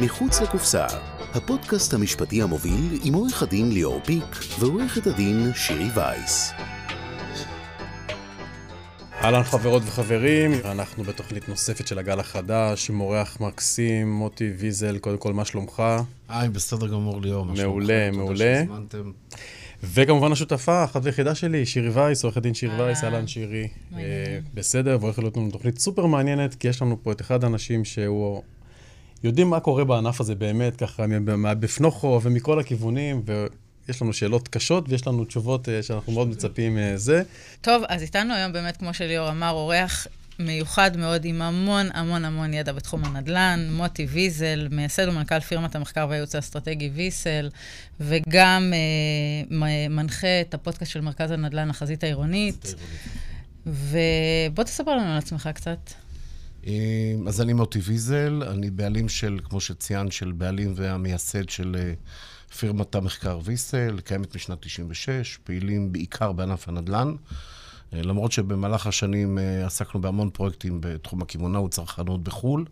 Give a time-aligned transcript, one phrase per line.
[0.00, 0.86] מחוץ לקופסה,
[1.34, 6.52] הפודקאסט המשפטי המוביל עם עורך הדין ליאור פיק ועורכת הדין שירי וייס.
[9.12, 15.18] אהלן חברות וחברים, אנחנו בתוכנית נוספת של הגל החדש עם אורח מקסים, מוטי ויזל, קודם
[15.18, 15.82] כל, מה שלומך?
[16.28, 17.68] היי, בסדר גמור ליאור, מה שלומך?
[17.68, 18.62] מעולה, מעולה.
[19.84, 23.68] וכמובן השותפה, אחת ויחידה שלי, שירי וייס, עורכת דין שירי וייס, אהלן שירי.
[23.96, 27.84] אה, בסדר, והולכת להיות לנו תוכנית סופר מעניינת, כי יש לנו פה את אחד האנשים
[27.84, 28.42] שהוא...
[29.24, 31.04] יודעים מה קורה בענף הזה באמת, ככה,
[31.60, 33.22] בפנוכו ומכל הכיוונים,
[33.86, 37.22] ויש לנו שאלות קשות ויש לנו תשובות אה, שאנחנו מאוד מצפים לזה.
[37.60, 40.06] טוב, אז איתנו היום באמת, כמו שליאור אמר, אורח
[40.38, 46.06] מיוחד מאוד עם המון המון המון ידע בתחום הנדל"ן, מוטי ויזל, מייסד ומנכ"ל פירמת המחקר
[46.10, 47.50] והייעוץ האסטרטגי ויסל,
[48.00, 52.74] וגם אה, מנחה את הפודקאסט של מרכז הנדל"ן, החזית העירונית.
[53.66, 55.78] ובוא תספר לנו על עצמך קצת.
[57.28, 61.92] אז אני מוטי ויזל, אני בעלים של, כמו שציינת, של בעלים והמייסד של אה,
[62.58, 67.14] פירמת המחקר ויסל, קיימת משנת 96, פעילים בעיקר בענף הנדל"ן.
[67.92, 72.64] אה, למרות שבמהלך השנים אה, עסקנו בהמון פרויקטים בתחום הקמעונאות, צרכנות בחו"ל,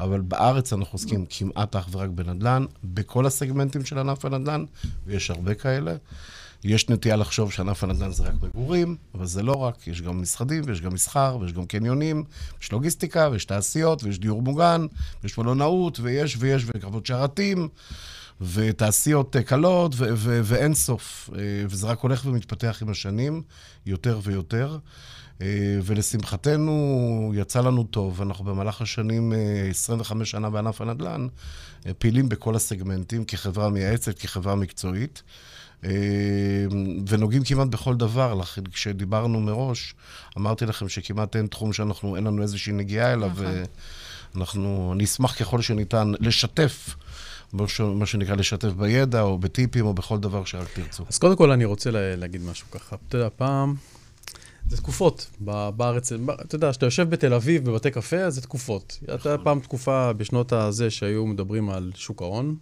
[0.00, 4.64] אבל בארץ אנחנו עוסקים כמעט אך ורק בנדל"ן, בכל הסגמנטים של ענף הנדל"ן,
[5.06, 5.94] ויש הרבה כאלה.
[6.64, 10.62] יש נטייה לחשוב שענף הנדל"ן זה רק מגורים, אבל זה לא רק, יש גם משרדים,
[10.66, 12.24] ויש גם מסחר, ויש גם קניונים,
[12.62, 14.86] יש לוגיסטיקה, ויש תעשיות, ויש דיור מוגן,
[15.22, 17.68] ויש מלונאות, ויש ויש, וקרבות שרתים,
[18.40, 21.30] ותעשיות קלות, ו- ו- ואין סוף.
[21.34, 23.42] אה, וזה רק הולך ומתפתח עם השנים,
[23.86, 24.78] יותר ויותר.
[25.42, 28.22] אה, ולשמחתנו, יצא לנו טוב.
[28.22, 29.32] אנחנו במהלך השנים,
[29.70, 31.26] 25 שנה בענף הנדל"ן,
[31.86, 35.22] אה, פעילים בכל הסגמנטים, כחברה מייעצת, כחברה מקצועית.
[37.08, 38.34] ונוגעים כמעט בכל דבר.
[38.34, 39.94] לכן, כשדיברנו מראש,
[40.38, 43.30] אמרתי לכם שכמעט אין תחום שאנחנו, אין לנו איזושהי נגיעה אליו,
[44.34, 46.96] ואנחנו, אני אשמח ככל שניתן לשתף.
[47.80, 51.04] מה שנקרא לשתף בידע, או בטיפים, או בכל דבר שרק תרצו.
[51.08, 52.96] אז קודם כל אני רוצה להגיד משהו ככה.
[53.08, 53.74] אתה יודע, פעם,
[54.68, 55.30] זה תקופות
[55.76, 58.98] בארץ, אתה יודע, כשאתה יושב בתל אביב בבתי קפה, אז זה תקופות.
[59.08, 62.56] הייתה פעם תקופה בשנות הזה שהיו מדברים על שוק ההון,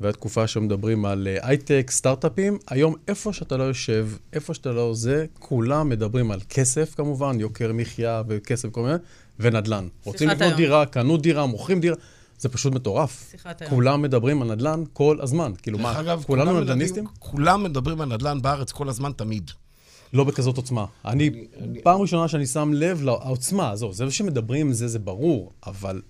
[0.00, 2.58] והייתה תקופה שמדברים על הייטק, סטארט-אפים.
[2.70, 7.72] היום, איפה שאתה לא יושב, איפה שאתה לא זה, כולם מדברים על כסף כמובן, יוקר
[7.72, 8.94] מחיה וכסף וכל מיני,
[9.38, 9.88] ונדל"ן.
[10.04, 11.96] רוצים לקנות דירה, קנו דירה, מוכרים דירה.
[12.38, 13.30] זה פשוט מטורף.
[13.30, 13.70] שיחת היום.
[13.70, 15.52] כולם מדברים על נדל"ן כל הזמן.
[15.62, 17.04] כאילו מה, אגב, כולנו כולם נדל"ניסטים?
[17.18, 19.50] כולם מדברים על נדל"ן בארץ כל הזמן, תמיד.
[20.12, 20.84] לא בכזאת עוצמה.
[21.04, 25.52] אני, אני, אני פעם ראשונה שאני שם לב לעוצמה, עזוב, זה שמדברים זה, זה ברור,
[25.66, 26.02] אבל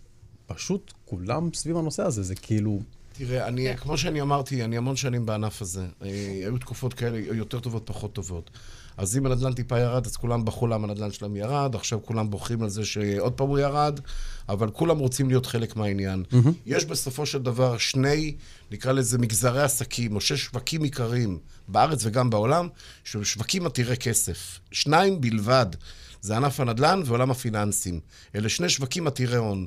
[0.47, 2.81] פשוט כולם סביב הנושא הזה, זה כאילו...
[3.17, 3.77] תראה, אני, כן.
[3.77, 5.87] כמו שאני אמרתי, אני המון שנים בענף הזה.
[6.03, 6.09] אה,
[6.43, 8.51] היו תקופות כאלה יותר טובות, פחות טובות.
[8.97, 12.63] אז אם הנדל"ן טיפה ירד, אז כולם בכו למה הנדל"ן שלהם ירד, עכשיו כולם בוכים
[12.63, 14.01] על זה שעוד פעם הוא ירד,
[14.49, 16.25] אבל כולם רוצים להיות חלק מהעניין.
[16.31, 16.49] Mm-hmm.
[16.67, 18.37] יש בסופו של דבר שני,
[18.71, 21.39] נקרא לזה מגזרי עסקים, או שש שווקים עיקריים
[21.69, 22.69] בארץ וגם בעולם,
[23.05, 24.61] שהם שווקים עתירי כסף.
[24.73, 25.67] שניים בלבד,
[26.21, 28.01] זה ענף הנדל"ן ועולם הפיננסים.
[28.35, 29.67] אלה שני שווקים עתירי הון.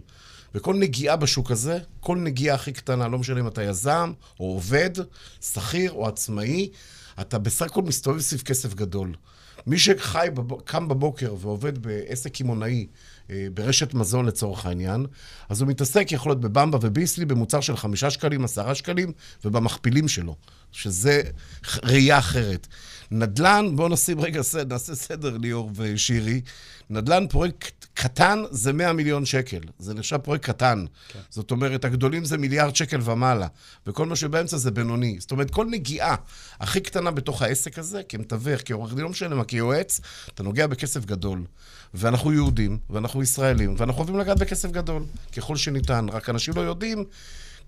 [0.56, 4.91] וכל נגיעה בשוק הזה, כל נגיעה הכי קטנה, לא משנה אם אתה יזם, או עובד,
[5.41, 6.69] שכיר או עצמאי,
[7.22, 9.13] אתה בסך הכל מסתובב סביב כסף גדול.
[9.68, 10.62] מי שחי, בב...
[10.62, 12.88] קם בבוקר ועובד בעסק קמעונאי,
[13.30, 15.06] אה, ברשת מזון לצורך העניין,
[15.50, 19.12] אז הוא מתעסק, יכול להיות בבמבה וביסלי, במוצר של חמישה שקלים, עשרה שקלים,
[19.46, 20.35] ובמכפילים שלו,
[20.78, 21.22] שזה
[21.84, 22.68] ראייה אחרת.
[23.12, 26.42] נדל"ן, בואו נשים רגע, נעשה סדר, ליאור ושירי.
[26.90, 29.60] נדל"ן פרויקט קטן זה 100 מיליון שקל.
[29.80, 30.86] זה נחשב פרויקט קטן.
[31.08, 31.20] כן.
[31.30, 33.48] זאת אומרת, הגדולים זה מיליארד שקל ומעלה,
[33.88, 35.18] וכל מה שבאמצע זה בינוני.
[35.20, 36.16] זאת אומרת, כל נגיעה
[36.60, 40.00] הכי קטנה בתוך העסק הזה, כמתווך, כעורך דין, לא משנה מה, כיועץ,
[40.34, 41.44] אתה נוגע בכסף גדול.
[41.94, 45.04] ואנחנו יהודים, ואנחנו ישראלים, ואנחנו אוהבים לגעת בכסף גדול,
[45.38, 46.06] ככל שניתן.
[46.12, 47.06] רק אנשים לא יודעים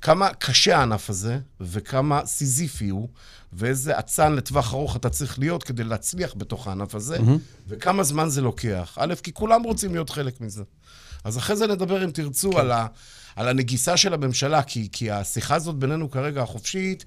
[0.02, 3.10] כמה קשה הענף הזה, וכמה סיזיפי הוא,
[3.54, 7.68] ואיזה אצן לטווח ארוך אתה צריך להיות כדי להצליח בתוך הענף הזה, mm-hmm.
[7.68, 8.98] וכמה זמן זה לוקח.
[9.00, 10.64] א', כי כולם רוצים להיות חלק מזה.
[11.24, 12.58] אז אחרי זה נדבר, אם תרצו, כן.
[12.58, 12.88] על, ה,
[13.36, 17.06] על הנגיסה של הממשלה, כי, כי השיחה הזאת בינינו כרגע, החופשית,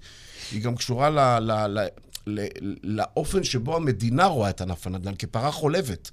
[0.53, 1.87] היא גם קשורה ל, ל, ל,
[2.27, 2.47] ל,
[2.83, 6.11] לאופן שבו המדינה רואה את ענף הנדל"ן כפרה חולבת.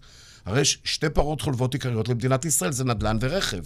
[0.49, 3.63] הרי יש שתי פרות חולבות עיקריות למדינת ישראל, זה נדל"ן ורכב.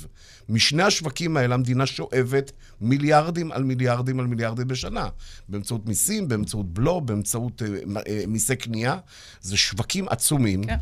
[0.49, 2.51] משני השווקים האלה המדינה שואבת
[2.81, 5.07] מיליארדים על מיליארדים על מיליארדים בשנה.
[5.49, 7.67] באמצעות מיסים, באמצעות בלו, באמצעות אה,
[8.07, 8.97] אה, מיסי קנייה.
[9.41, 10.63] זה שווקים עצומים.
[10.63, 10.75] כן.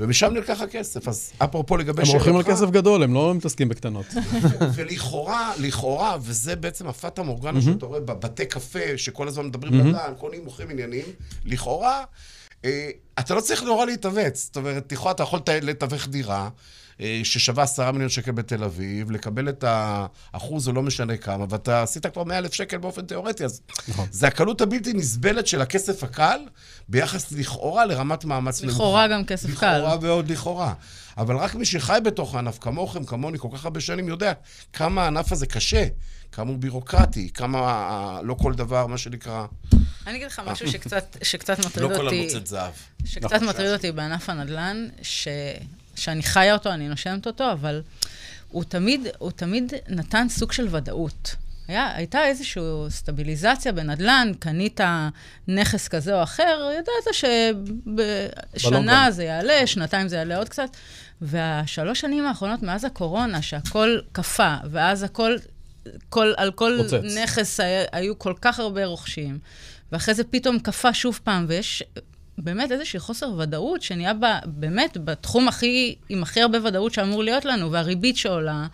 [0.00, 1.08] ומשם נלקח הכסף.
[1.08, 2.26] אז אפרופו לגבי שאלתך...
[2.26, 4.06] הם הולכים על כסף גדול, הם לא מתעסקים בקטנות.
[4.74, 10.44] ולכאורה, לכאורה, וזה בעצם הפטה מורגנה שאתה רואה בבתי קפה, שכל הזמן מדברים נדל"ן, קונים,
[10.44, 11.04] מוכרים עניינים,
[11.44, 12.04] לכאורה...
[12.64, 14.44] אה, אתה לא צריך נורא להתאבץ.
[14.44, 16.48] זאת אומרת, תכוע, אתה יכול לתווך דירה,
[17.00, 21.82] אה, ששווה עשרה מיליון שקל בתל אביב, לקבל את האחוז או לא משנה כמה, ואתה
[21.82, 24.06] עשית כבר מאה אלף שקל באופן תיאורטי, אז נכון.
[24.10, 26.38] זה הקלות הבלתי נסבלת של הכסף הקל
[26.88, 28.76] ביחס לכאורה לרמת מאמץ נמוכה.
[28.76, 29.78] לכאורה גם כסף קל.
[29.78, 30.74] לכאורה ועוד לכאורה.
[31.18, 34.32] אבל רק מי שחי בתוך הענף, כמוכם, כמוני, כל כך הרבה שנים, יודע
[34.72, 35.86] כמה הענף הזה קשה,
[36.32, 39.46] כמה הוא בירוקרטי, כמה אה, לא כל דבר, מה שנקרא,
[40.06, 42.20] אני אגיד לך משהו שקצת, שקצת מטריד לא כל אותי.
[42.20, 42.72] הנוצת זהב.
[43.04, 45.28] שקצת מטריד אותי בענף הנדל"ן, ש...
[45.94, 47.82] שאני חיה אותו, אני נושמת אותו, אבל
[48.48, 51.36] הוא תמיד, הוא תמיד נתן סוג של ודאות.
[51.68, 54.80] היה, הייתה איזושהי סטביליזציה בנדל"ן, קנית
[55.48, 57.14] נכס כזה או אחר, ידעת
[58.54, 59.10] שבשנה.
[59.10, 60.76] זה יעלה, שנתיים זה יעלה עוד קצת.
[61.22, 65.36] והשלוש שנים האחרונות, מאז הקורונה, שהכל קפא, ואז הכל,
[66.08, 67.16] כל, על כל פוצץ.
[67.22, 69.38] נכס היה, היו כל כך הרבה רוכשים,
[69.92, 71.82] ואחרי זה פתאום קפא שוב פעם, ויש
[72.38, 77.44] באמת איזושהי חוסר ודאות שנהיה בה, באמת בתחום הכי, עם הכי הרבה ודאות שאמור להיות
[77.44, 78.66] לנו, והריבית שעולה.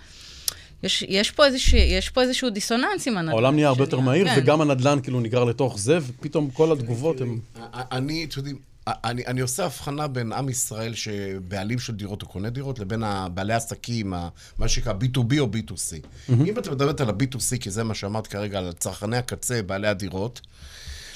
[0.82, 3.32] יש, יש, פה איזושהי, יש פה איזשהו דיסוננס עם הנדל"ן.
[3.32, 4.34] העולם נהיה הרבה יותר מהיר, כן.
[4.38, 7.38] וגם הנדל"ן כאילו נגרר לתוך זה, ופתאום כל התגובות הן...
[7.72, 8.58] אני, אתם יודעים,
[9.04, 13.02] אני, אני עושה הבחנה בין עם ישראל שבעלים של דירות או קונה דירות, לבין
[13.34, 16.06] בעלי עסקים, ה- מה שנקרא B2B או B2C.
[16.46, 20.40] אם את מדברת על ה-B2C, כי זה מה שאמרת כרגע, על צרכני הקצה, בעלי הדירות,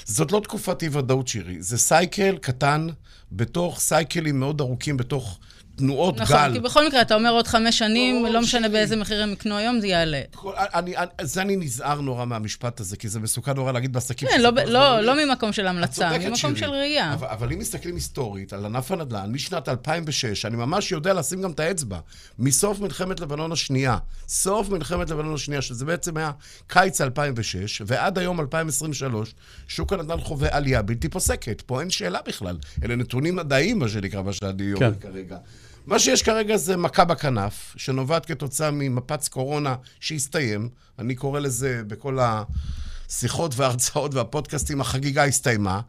[0.05, 1.61] זאת לא תקופת אי-ודאות, שירי.
[1.61, 2.87] זה סייקל קטן
[3.31, 5.39] בתוך סייקלים מאוד ארוכים, בתוך
[5.75, 6.53] תנועות נכון, גל.
[6.53, 8.69] כי בכל מקרה, אתה אומר עוד חמש שנים, לא, לא משנה.
[8.69, 10.21] באיזה מחיר הם יקנו היום, זה יעלה.
[10.35, 14.27] כל- אני, אני, זה אני נזהר נורא מהמשפט הזה, כי זה מסוכן נורא להגיד בעסקים.
[14.29, 14.63] כן, לא, לא,
[14.97, 15.01] עולה.
[15.01, 16.55] לא ממקום של המלצה, ממקום שירי.
[16.57, 17.13] של ראייה.
[17.13, 21.51] אבל, אבל אם מסתכלים היסטורית על ענף הנדל"ן, משנת 2006, אני ממש יודע לשים גם
[21.51, 21.99] את האצבע,
[22.39, 23.97] מסוף מלחמת לבנון השנייה,
[24.27, 26.31] סוף מלחמת לבנון השנייה, שזה בעצם היה
[26.67, 29.33] קיץ 2006, ועד היום 2023,
[29.67, 31.61] שוק הנדל"ן חווה עלייה בלתי פוסקת.
[31.61, 32.57] פה אין שאלה בכלל.
[32.83, 35.37] אלה נתונים מדעיים, מה שנקרא, מה שאני אומר כרגע.
[35.85, 40.69] מה שיש כרגע זה מכה בכנף, שנובעת כתוצאה ממפץ קורונה שהסתיים.
[40.99, 45.81] אני קורא לזה בכל השיחות וההרצאות והפודקאסטים, החגיגה הסתיימה.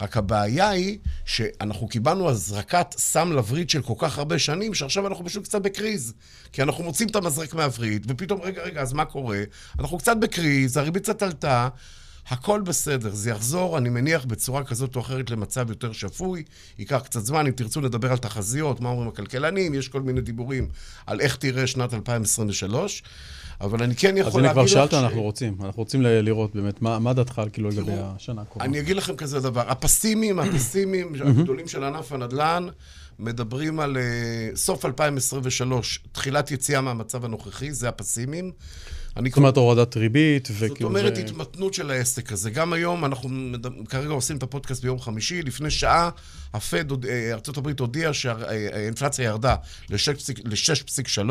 [0.00, 5.24] רק הבעיה היא שאנחנו קיבלנו הזרקת סם לווריד של כל כך הרבה שנים, שעכשיו אנחנו
[5.24, 6.14] פשוט קצת בקריז.
[6.52, 9.42] כי אנחנו מוצאים את המזרק מהווריד, ופתאום, רגע, רגע, אז מה קורה?
[9.78, 11.68] אנחנו קצת בקריז, הריבית קצת עלתה,
[12.28, 16.42] הכל בסדר, זה יחזור, אני מניח, בצורה כזאת או אחרת למצב יותר שפוי.
[16.78, 20.68] ייקח קצת זמן, אם תרצו לדבר על תחזיות, מה אומרים הכלכלנים, יש כל מיני דיבורים
[21.06, 23.02] על איך תראה שנת 2023,
[23.60, 24.68] אבל אני כן יכול אז הנה, להגיד לך...
[24.72, 25.56] כבר שאלת, ש- אנחנו רוצים.
[25.62, 28.64] אנחנו רוצים לראות באמת, מה מה דעתך כאילו לגבי השנה הקרובה?
[28.64, 32.66] אני אגיד לכם כזה דבר, הפסימים, הפסימים הגדולים של ענף הנדל"ן,
[33.18, 38.52] מדברים על uh, סוף 2023, תחילת יציאה מהמצב הנוכחי, זה הפסימים.
[39.16, 41.22] אני זאת אומרת, הורדת ריבית, זאת וכאילו אומרת, זה...
[41.22, 42.50] התמתנות של העסק הזה.
[42.50, 46.10] גם היום, אנחנו מדבר- כרגע עושים את הפודקאסט ביום חמישי, לפני שעה,
[46.54, 49.54] הפד, אה, ארה"ב הודיעה שהאינפלציה ירדה
[49.90, 51.30] ל-6.3,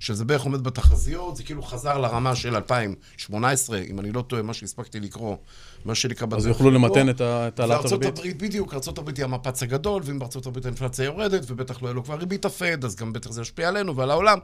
[0.00, 4.54] שזה בערך עומד בתחזיות, זה כאילו חזר לרמה של 2018, אם אני לא טועה, מה
[4.54, 5.36] שהספקתי לקרוא,
[5.84, 6.26] מה שנקרא...
[6.26, 6.70] אז בדרך יוכלו.
[6.70, 8.18] למתן את העלאת הריבית?
[8.18, 12.14] הברית, בדיוק, הברית היא המפץ הגדול, ואם הברית האינפלציה יורדת, ובטח לא יהיה לו כבר
[12.14, 14.38] ריבית הפד, אז גם בטח זה ישפיע עלינו ועל העולם.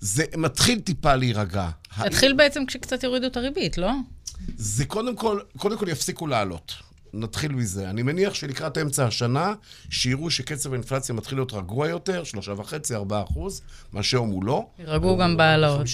[0.00, 1.68] זה מתחיל טיפה להירגע.
[2.06, 3.90] יתחיל בעצם כשקצת יורידו את הריבית, לא?
[4.56, 6.72] זה קודם כל, קודם כל יפסיקו לעלות.
[7.12, 7.90] נתחיל מזה.
[7.90, 9.54] אני מניח שלקראת אמצע השנה,
[9.90, 14.66] שיראו שקצב האינפלציה מתחיל להיות רגוע יותר, שלושה וחצי, ארבעה אחוז, מה שהיום הוא לא.
[14.78, 15.86] יירגעו גם בהעלאות.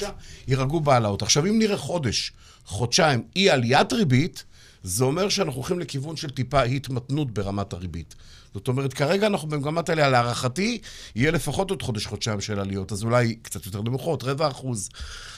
[0.48, 1.22] יירגעו בהעלאות.
[1.22, 2.32] עכשיו, אם נראה חודש,
[2.64, 4.44] חודשיים, אי עליית ריבית,
[4.86, 8.14] זה אומר שאנחנו הולכים לכיוון של טיפה התמתנות ברמת הריבית.
[8.54, 10.78] זאת אומרת, כרגע אנחנו במגמת עלייה, להערכתי,
[11.16, 14.88] יהיה לפחות עוד חודש-חודשיים של עליות, אז אולי קצת יותר נמוכות, רבע אחוז.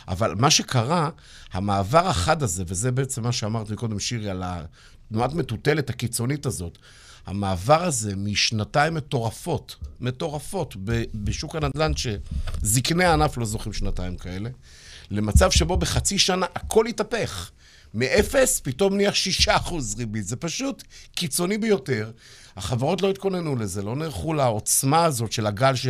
[0.09, 1.11] אבל מה שקרה,
[1.53, 6.79] המעבר החד הזה, וזה בעצם מה שאמרת קודם, שירי, על התנועת מטוטלת הקיצונית הזאת,
[7.27, 10.77] המעבר הזה משנתיים מטורפות, מטורפות
[11.15, 14.51] בשוק הנדל"ן, שזקני הענף לא זוכים שנתיים כאלה,
[15.11, 17.51] למצב שבו בחצי שנה הכל התהפך.
[17.95, 20.25] מאפס פתאום נהיה שישה אחוז ריבית.
[20.27, 20.83] זה פשוט
[21.15, 22.11] קיצוני ביותר.
[22.57, 25.87] החברות לא התכוננו לזה, לא נערכו לעוצמה הזאת של הגל ש...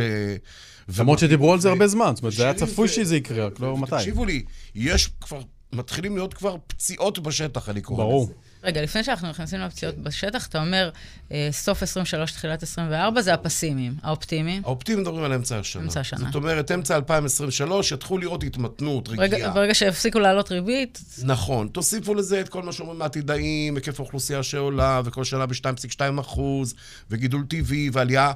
[0.97, 3.77] למרות שדיברו על זה הרבה זמן, זאת אומרת, זה היה צפוי שזה יקרה, רק לא
[3.77, 3.91] מתי.
[3.91, 4.43] תקשיבו לי,
[4.75, 5.41] יש כבר,
[5.73, 8.29] מתחילים להיות כבר פציעות בשטח, אני קורא ברור.
[8.63, 10.89] רגע, לפני שאנחנו נכנסים לפציעות בשטח, אתה אומר,
[11.31, 13.93] אה, סוף 23, תחילת 24, זה הפסימיים.
[14.03, 14.61] האופטימיים?
[14.65, 15.83] האופטימים מדברים על אמצע השנה.
[15.83, 16.25] אמצע השנה.
[16.25, 19.51] זאת אומרת, אמצע 2023, יתחילו לראות התמתנות, רגיעה.
[19.51, 21.67] ברגע, שיפסיקו לעלות ריבית, נכון.
[21.67, 26.73] תוסיפו לזה את כל מה שאומרים העתידאים, היקף האוכלוסייה שעולה, וכל שנה ב-2.2 אחוז,
[27.09, 28.31] וגידול טבעי, ועלייה,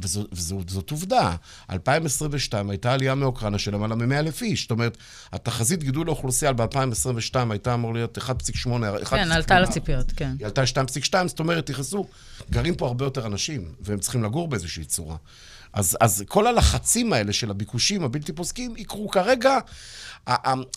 [0.00, 1.36] וזו, וזו, וזאת עובדה.
[1.70, 4.62] 2022 הייתה עלייה מאוקראינה של למעלה מ-100 אלף איש.
[4.62, 4.96] זאת אומרת,
[5.32, 8.24] התחזית גידול האוכלוסייה ב-2022 הייתה אמור להיות 1.8,
[9.10, 10.34] כן, עלתה לציפיות, כן.
[10.38, 12.06] היא עלתה 2.2, זאת אומרת, נכנסו,
[12.50, 15.16] גרים פה הרבה יותר אנשים, והם צריכים לגור באיזושהי צורה.
[15.76, 19.58] אז, אז כל הלחצים האלה של הביקושים הבלתי פוסקים יקרו כרגע.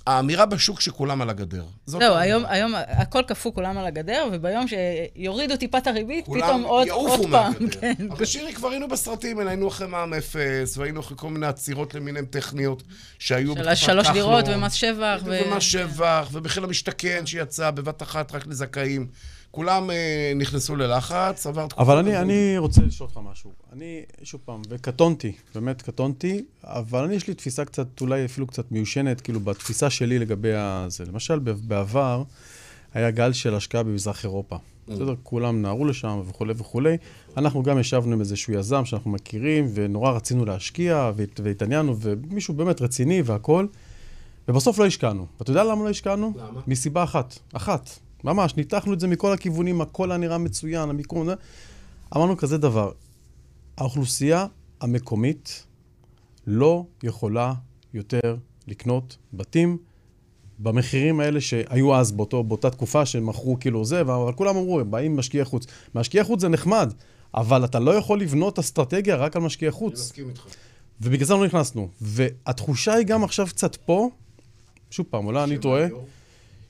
[0.07, 1.63] האמירה בשוק שכולם על הגדר.
[1.85, 2.15] זהו.
[2.15, 7.31] היום, היום הכל קפוא, כולם על הגדר, וביום שיורידו טיפה את הריבית, פתאום עוד, עוד
[7.31, 7.53] פעם.
[7.81, 7.93] כן.
[8.11, 12.25] אבל שירי, כבר היינו בסרטים היינו אחרי מע"מ אפס, והיינו אחרי כל מיני עצירות למיניהן
[12.25, 12.83] טכניות
[13.19, 14.13] שהיו של בתקופת השלוש כחלון.
[14.13, 15.21] דירות ומס שבח.
[15.25, 19.07] ומס שבח, ומחיר למשתכן שיצא בבת אחת רק לזכאים.
[19.51, 19.95] כולם אה,
[20.35, 21.81] נכנסו ללחץ, עבר תקופה...
[21.83, 22.17] אבל אני.
[22.17, 23.51] אני רוצה לשאול אותך משהו.
[23.73, 28.71] אני, שוב פעם, וקטונתי, באמת קטונתי, אבל אני, יש לי תפיסה קצת, אולי אפילו קצת
[28.71, 30.49] מיושנת, כאילו, בתפיסה שלי לגבי
[30.87, 31.05] זה.
[31.05, 32.23] למשל, בעבר
[32.93, 34.57] היה גל של השקעה במזרח אירופה.
[34.87, 35.13] בסדר?
[35.23, 36.97] כולם נהרו לשם וכולי וכולי.
[37.37, 42.81] אנחנו גם ישבנו עם איזשהו יזם שאנחנו מכירים, ונורא רצינו להשקיע, והת- והתעניינו, ומישהו באמת
[42.81, 43.67] רציני והכול,
[44.47, 45.25] ובסוף לא השקענו.
[45.39, 46.33] ואתה יודע למה לא השקענו?
[46.37, 46.61] למה?
[46.67, 47.39] מסיבה אחת.
[47.53, 47.89] אחת.
[48.23, 51.29] ממש, ניתחנו את זה מכל הכיוונים, הכל היה נראה מצוין, המיקום...
[52.15, 52.91] אמרנו כזה דבר,
[53.77, 54.45] האוכלוסייה
[54.81, 55.65] המקומית
[56.47, 57.53] לא יכולה
[57.93, 59.77] יותר לקנות בתים
[60.59, 64.91] במחירים האלה שהיו אז באותו, באותה תקופה שהם מכרו כאילו זה, אבל כולם אמרו, הם
[64.91, 65.65] באים משקיעי חוץ.
[65.95, 66.93] משקיעי חוץ זה נחמד,
[67.33, 69.99] אבל אתה לא יכול לבנות אסטרטגיה רק על משקיעי אני חוץ.
[69.99, 70.45] מסכים איתך.
[71.01, 71.89] ובגלל זה לא נכנסנו.
[72.01, 74.09] והתחושה היא גם עכשיו קצת פה,
[74.91, 75.87] שוב פעם, אולי אני טועה,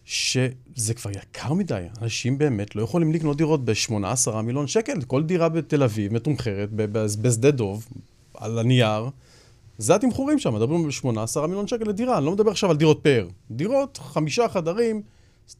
[0.09, 1.85] שזה כבר יקר מדי.
[2.01, 5.01] אנשים באמת לא יכולים לקנות דירות ב-8-10 מיליון שקל.
[5.01, 6.69] כל דירה בתל אביב מתומחרת
[7.21, 7.87] בשדה דוב,
[8.33, 9.09] על הנייר.
[9.77, 12.17] זה התמחורים שם, מדברים על 18 מיליון שקל לדירה.
[12.17, 13.27] אני לא מדבר עכשיו על דירות פאר.
[13.51, 15.01] דירות, חמישה חדרים,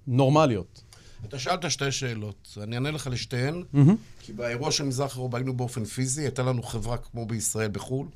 [0.07, 0.81] נורמליות.
[1.25, 3.63] אתה שאלת שתי שאלות, אני אענה לך לשתיהן,
[4.21, 8.07] כי באירוע של מזרח אירופה היינו באופן פיזי, הייתה לנו חברה כמו בישראל בחו"ל.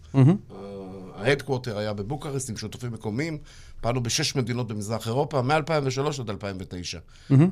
[1.15, 3.38] ה headquarter היה בבוקרסט עם שותפים מקומיים,
[3.82, 7.00] פעלנו בשש מדינות במזרח אירופה, מ-2003 עד 2009.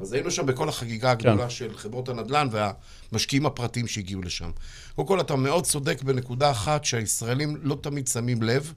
[0.01, 4.51] אז היינו שם בכל החגיגה הגדולה של חברות הנדל"ן והמשקיעים הפרטיים שהגיעו לשם.
[4.96, 8.74] קודם כל, אתה מאוד צודק בנקודה אחת שהישראלים לא תמיד שמים לב,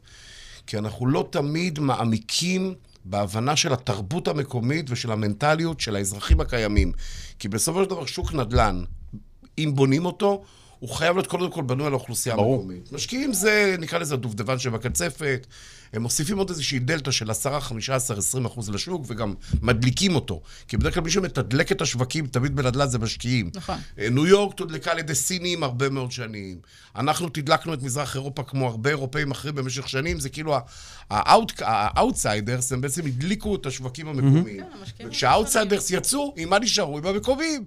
[0.66, 2.74] כי אנחנו לא תמיד מעמיקים
[3.04, 6.92] בהבנה של התרבות המקומית ושל המנטליות של האזרחים הקיימים.
[7.38, 8.84] כי בסופו של דבר שוק נדל"ן,
[9.58, 10.42] אם בונים אותו,
[10.84, 12.34] הוא חייב להיות קודם כל בנוי על האוכלוסייה.
[12.34, 12.92] המקומית.
[12.92, 15.46] משקיעים זה, נקרא לזה הדובדבן שבקצפת,
[15.94, 20.40] הם מוסיפים עוד איזושהי דלתא של 10, 15, 20 אחוז לשוק, וגם מדליקים אותו.
[20.68, 23.50] כי בדרך כלל מי שמתדלק את השווקים, תמיד בנדל"ן זה משקיעים.
[23.54, 23.78] נכון.
[23.98, 26.58] אה, ניו יורק תודלקה על ידי סינים הרבה מאוד שנים.
[26.96, 30.56] אנחנו תדלקנו את מזרח אירופה כמו הרבה אירופאים אחרים במשך שנים, זה כאילו
[31.10, 34.60] ה outsiders, הם בעצם הדליקו את השווקים המקומיים.
[34.60, 36.98] כן, המשקיעים וכשה outsiders יצאו, עם מה נשארו?
[36.98, 37.64] עם המקומיים.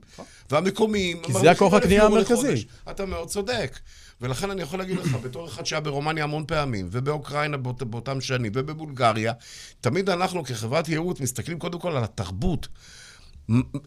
[0.52, 1.20] והמקומיים...
[1.24, 2.66] כי זה הכוח אלף הקנייה המרכזי.
[2.90, 3.80] אתה מאוד צודק.
[4.22, 8.52] ולכן אני יכול להגיד לך, בתור אחד שהיה ברומניה המון פעמים, ובאוקראינה באות, באותם שנים,
[8.56, 9.34] ובבולגריה,
[9.82, 12.68] תמיד אנחנו כחברת ייעוץ מסתכלים קודם כל על התרבות.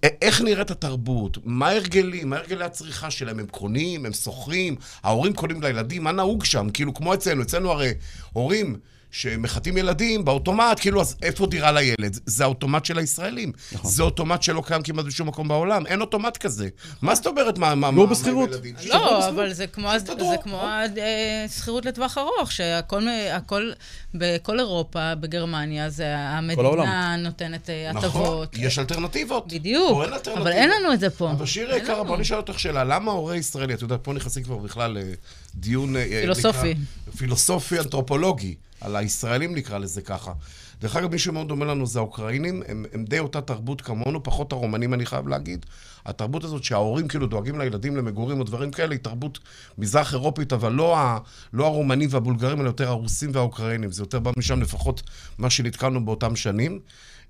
[0.02, 1.38] איך נראית התרבות?
[1.44, 2.30] מה הרגלים?
[2.30, 3.38] מה הרגלי הצריכה שלהם?
[3.38, 4.06] הם קונים?
[4.06, 4.76] הם שוכרים?
[5.02, 6.04] ההורים קונים לילדים?
[6.04, 6.70] מה נהוג שם?
[6.75, 7.42] כאילו, כמו אצלנו.
[7.42, 7.92] אצלנו הרי
[8.32, 8.78] הורים
[9.11, 12.19] שמחטאים ילדים באוטומט, כאילו, אז איפה דירה לילד?
[12.26, 13.52] זה האוטומט של הישראלים.
[13.73, 13.90] נכון.
[13.90, 15.87] זה אוטומט שלא קיים כמעט בשום מקום בעולם.
[15.87, 16.69] אין אוטומט כזה.
[17.02, 17.59] מה זאת אומרת?
[17.59, 18.50] מה, מה, מה, בשכירות.
[18.50, 18.57] מה?
[18.83, 19.25] שיגורו לא, בשכירות.
[19.25, 19.90] אבל זה כמו.
[19.99, 23.71] זה כמו אה, שכירות לטווח ארוך, שהכל, הכל,
[24.14, 27.17] בכל אירופה, בגרמניה, זה המדינה.
[27.17, 28.57] נותנת אה, נכון, הטבות.
[28.59, 29.52] יש אלטרנטיבות.
[29.52, 30.38] בדיוק, אין אלטרנטיבות.
[30.38, 31.31] אבל אין לנו את זה פה.
[31.31, 32.05] אבל שירי יקרה.
[32.05, 32.85] בוא נשאל אותך שאלה.
[32.85, 34.99] למה הורה ישראלי, את יודעת, פה נכנסים כבר בכלל
[35.57, 35.97] לדיון...
[35.97, 36.75] אה, פילוסופי.
[37.17, 40.32] פילוסופי אנתרופולוגי, על הישראלים נקרא לזה ככה.
[40.80, 44.52] דרך אגב, מי שמאוד דומה לנו זה האוקראינים, הם, הם די אותה תרבות כמונו, פחות
[44.52, 45.66] הרומנים אני חייב להגיד.
[46.06, 49.38] התרבות הזאת שההורים כאילו דואגים לילדים למגורים או דברים כאלה, היא תרבות
[49.78, 51.18] מזרח אירופית, אבל לא, ה,
[51.52, 53.92] לא הרומנים והבולגרים, אלא יותר הרוסים והאוקראינים.
[53.92, 55.02] זה יותר בא משם לפחות
[55.38, 56.80] מה שנתקלנו באותם שנים.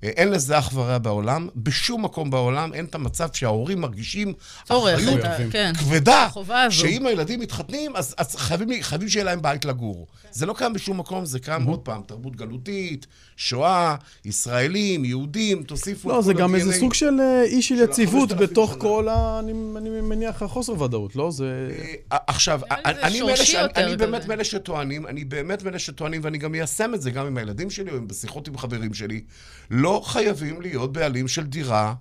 [0.05, 1.49] אה, אין לזה אח ורע בעולם.
[1.57, 4.33] בשום מקום בעולם אין את המצב שההורים מרגישים
[4.69, 5.73] אחריות אתה- כן.
[5.79, 6.29] כבדה.
[6.71, 10.07] שאם הילדים מתחתנים, אז, אז חייבים, חייבים שיהיה להם בית לגור.
[10.31, 16.09] זה לא קיים בשום מקום, זה קיים עוד פעם, תרבות גלותית, שואה, ישראלים, יהודים, תוסיפו
[16.09, 16.55] לא, זה גם.
[16.55, 18.77] איזה סוג של אה, אי של של יציבות ה-5,000 בתוך.
[18.79, 19.39] כל ה...
[19.39, 21.31] אני אני מניח החוסר ודאות, לא?
[21.31, 21.71] זה...
[22.13, 24.27] אה, עכשיו, אני, מאלה יותר אני באמת.
[24.27, 27.91] מאלה שטוענים, אני באמת מאלה שטוענים, ואני גם מיישם את זה גם עם הילדים שלי,
[27.91, 29.21] או בשיחות עם חברים שלי,
[29.71, 31.95] לא חייבים להיות בעלים של דירה,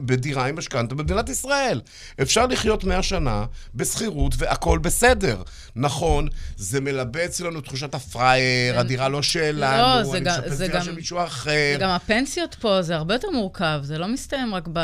[0.00, 1.80] בדירה עם משכנתה במדינת ישראל.
[2.22, 3.44] אפשר לחיות 100 שנה
[3.74, 5.42] בשכירות והכול בסדר.
[5.76, 10.78] נכון, זה מלבה אצלנו תחושת הפראייר, הדירה לא שלנו, לא, זה אני משפץ זה דירה
[10.78, 11.76] גם- של מישהו אחר.
[11.80, 14.80] גם הפנסיות פה זה הרבה יותר מורכב, זה לא מסתיים רק ב...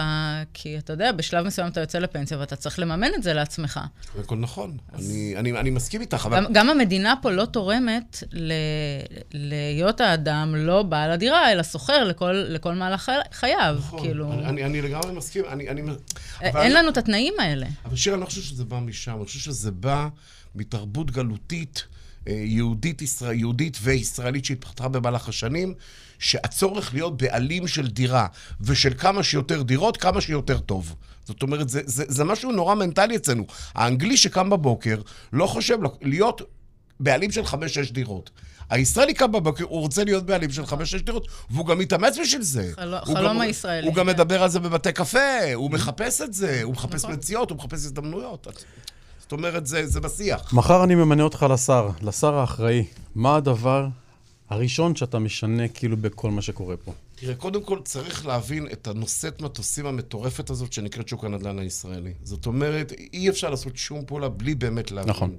[0.54, 3.80] כי אתה יודע, בשלב מסוים אתה יוצא לפנסיה ואתה צריך לממן את זה לעצמך.
[4.20, 6.36] הכל נכון, אני, אני, אני מסכים איתך, אבל...
[6.36, 8.52] גם, גם המדינה פה לא תורמת ל...
[9.32, 13.76] להיות האדם לא בעל הדירה, אלא שוכר לכל, לכל מהלך חי- חייו.
[13.78, 15.68] נכון, כאילו, אני, אני, לגמרי מסכים, אני...
[15.68, 15.82] אני
[16.40, 17.66] אבל אין לנו את התנאים האלה.
[17.84, 20.08] אבל שיר, אני לא חושב שזה בא משם, אני חושב שזה בא
[20.54, 21.84] מתרבות גלותית
[22.28, 25.74] אה, יהודית, ישראל, יהודית וישראלית שהתפתחה במהלך השנים,
[26.18, 28.26] שהצורך להיות בעלים של דירה
[28.60, 30.94] ושל כמה שיותר דירות, כמה שיותר טוב.
[31.24, 33.46] זאת אומרת, זה, זה, זה משהו נורא מנטלי אצלנו.
[33.74, 35.00] האנגלי שקם בבוקר
[35.32, 36.42] לא חושב להיות
[37.00, 38.30] בעלים של חמש-שש דירות.
[38.70, 42.72] הישראלי קם בבוקר, הוא רוצה להיות בעלים של חמש-שש דירות, והוא גם מתאמץ בשביל זה.
[43.04, 43.86] חלום, הישראלי.
[43.86, 44.12] הוא גם כן.
[44.12, 47.16] מדבר על זה בבתי קפה, הוא מחפש את זה, הוא מחפש נכון.
[47.16, 48.46] מציאות, הוא מחפש הזדמנויות.
[49.20, 50.52] זאת אומרת, זה בשיח.
[50.52, 52.84] מחר אני ממנה אותך לשר, לשר האחראי.
[53.14, 53.86] מה הדבר
[54.50, 56.92] הראשון שאתה משנה כאילו בכל מה שקורה פה?
[57.14, 62.12] תראה, קודם כל צריך להבין את הנושאת מטוסים המטורפת הזאת שנקראת שוק הנדל"ן הישראלי.
[62.24, 65.10] זאת אומרת, אי אפשר לעשות שום פעולה בלי באמת להבין.
[65.10, 65.36] נכון.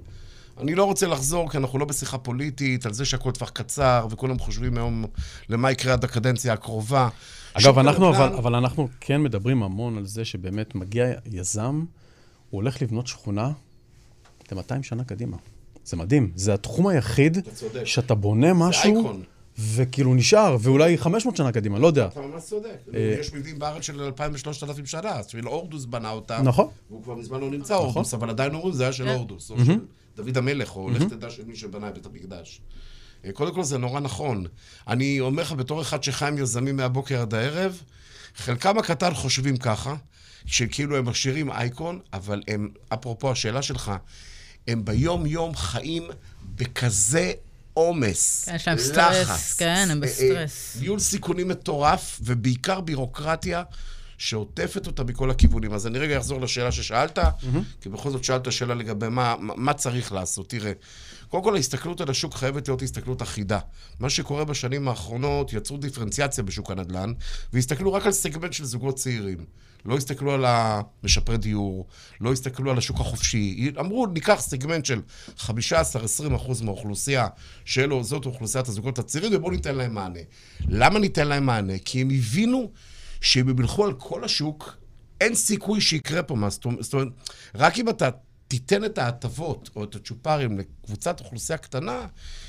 [0.60, 4.38] אני לא רוצה לחזור, כי אנחנו לא בשיחה פוליטית, על זה שהכל טווח קצר, וכולם
[4.38, 5.04] חושבים היום
[5.48, 7.08] למה יקרה עד הקדנציה הקרובה.
[7.54, 11.84] אגב, אנחנו, הנדל"ן- אבל, אבל אנחנו כן מדברים המון על זה שבאמת מגיע יזם,
[12.50, 13.52] הוא הולך לבנות שכונה
[14.52, 15.36] ל-200 שנה קדימה.
[15.84, 16.30] זה מדהים.
[16.34, 17.38] זה התחום היחיד.
[17.84, 19.12] שאתה בונה משהו.
[19.58, 22.06] וכאילו נשאר, ואולי 500 שנה קדימה, לא יודע.
[22.06, 22.76] אתה ממש צודק.
[22.94, 26.40] אה, יש מבנים בארץ של 2,000 ו-3,000 שנה, אז בשביל הורדוס בנה אותם.
[26.44, 26.66] נכון.
[26.90, 29.14] והוא כבר מזמן לא נמצא הורדוס, אבל עדיין אומרים זה היה של כן.
[29.14, 29.78] הורדוס, או של
[30.22, 32.60] דוד המלך, או לך תדע של מי שבנה את בית המקדש.
[33.24, 34.46] אה, קודם כל זה נורא נכון.
[34.88, 37.82] אני אומר לך, בתור אחד שחי עם יזמים מהבוקר עד הערב,
[38.36, 39.94] חלקם הקטן חושבים ככה,
[40.46, 43.92] שכאילו הם משאירים אייקון, אבל הם, אפרופו השאלה שלך,
[44.68, 46.02] הם ביום-יום חיים
[46.56, 47.32] בכזה
[47.74, 48.44] עומס.
[48.44, 50.76] כן, יש להם סטרס, לחץ, כן, הם אה, בסטרס.
[50.76, 53.62] אה, ניהול סיכונים מטורף, ובעיקר בירוקרטיה
[54.20, 55.72] שעוטפת אותה מכל הכיוונים.
[55.72, 57.18] אז אני רגע אחזור לשאלה ששאלת,
[57.80, 60.48] כי בכל זאת שאלת שאלה לגבי מה, מה מה צריך לעשות.
[60.48, 60.72] תראה,
[61.28, 63.58] קודם כל ההסתכלות על השוק חייבת להיות הסתכלות אחידה.
[64.00, 67.12] מה שקורה בשנים האחרונות, יצרו דיפרנציאציה בשוק הנדל"ן,
[67.52, 69.44] והסתכלו רק על סגמנט של זוגות צעירים.
[69.84, 71.86] לא הסתכלו על המשפרי דיור,
[72.20, 73.72] לא הסתכלו על השוק החופשי.
[73.80, 75.00] אמרו, ניקח סגמנט של
[75.38, 75.50] 15-20
[76.36, 77.26] אחוז מהאוכלוסייה,
[77.64, 80.20] שאלו, זאת אוכלוסיית הזוגות הצעירים, ובואו ניתן להם מענה.
[80.68, 81.78] למה ניתן להם מענה?
[81.84, 82.70] כי הם הבינו
[83.20, 84.76] שאם הם ילכו על כל השוק,
[85.20, 86.50] אין סיכוי שיקרה פה מה.
[86.50, 87.08] זאת אומרת- זאת אומרת,
[87.54, 88.08] רק אם אתה
[88.48, 92.06] תיתן את ההטבות או את הצ'ופרים לקבוצת אוכלוסייה קטנה,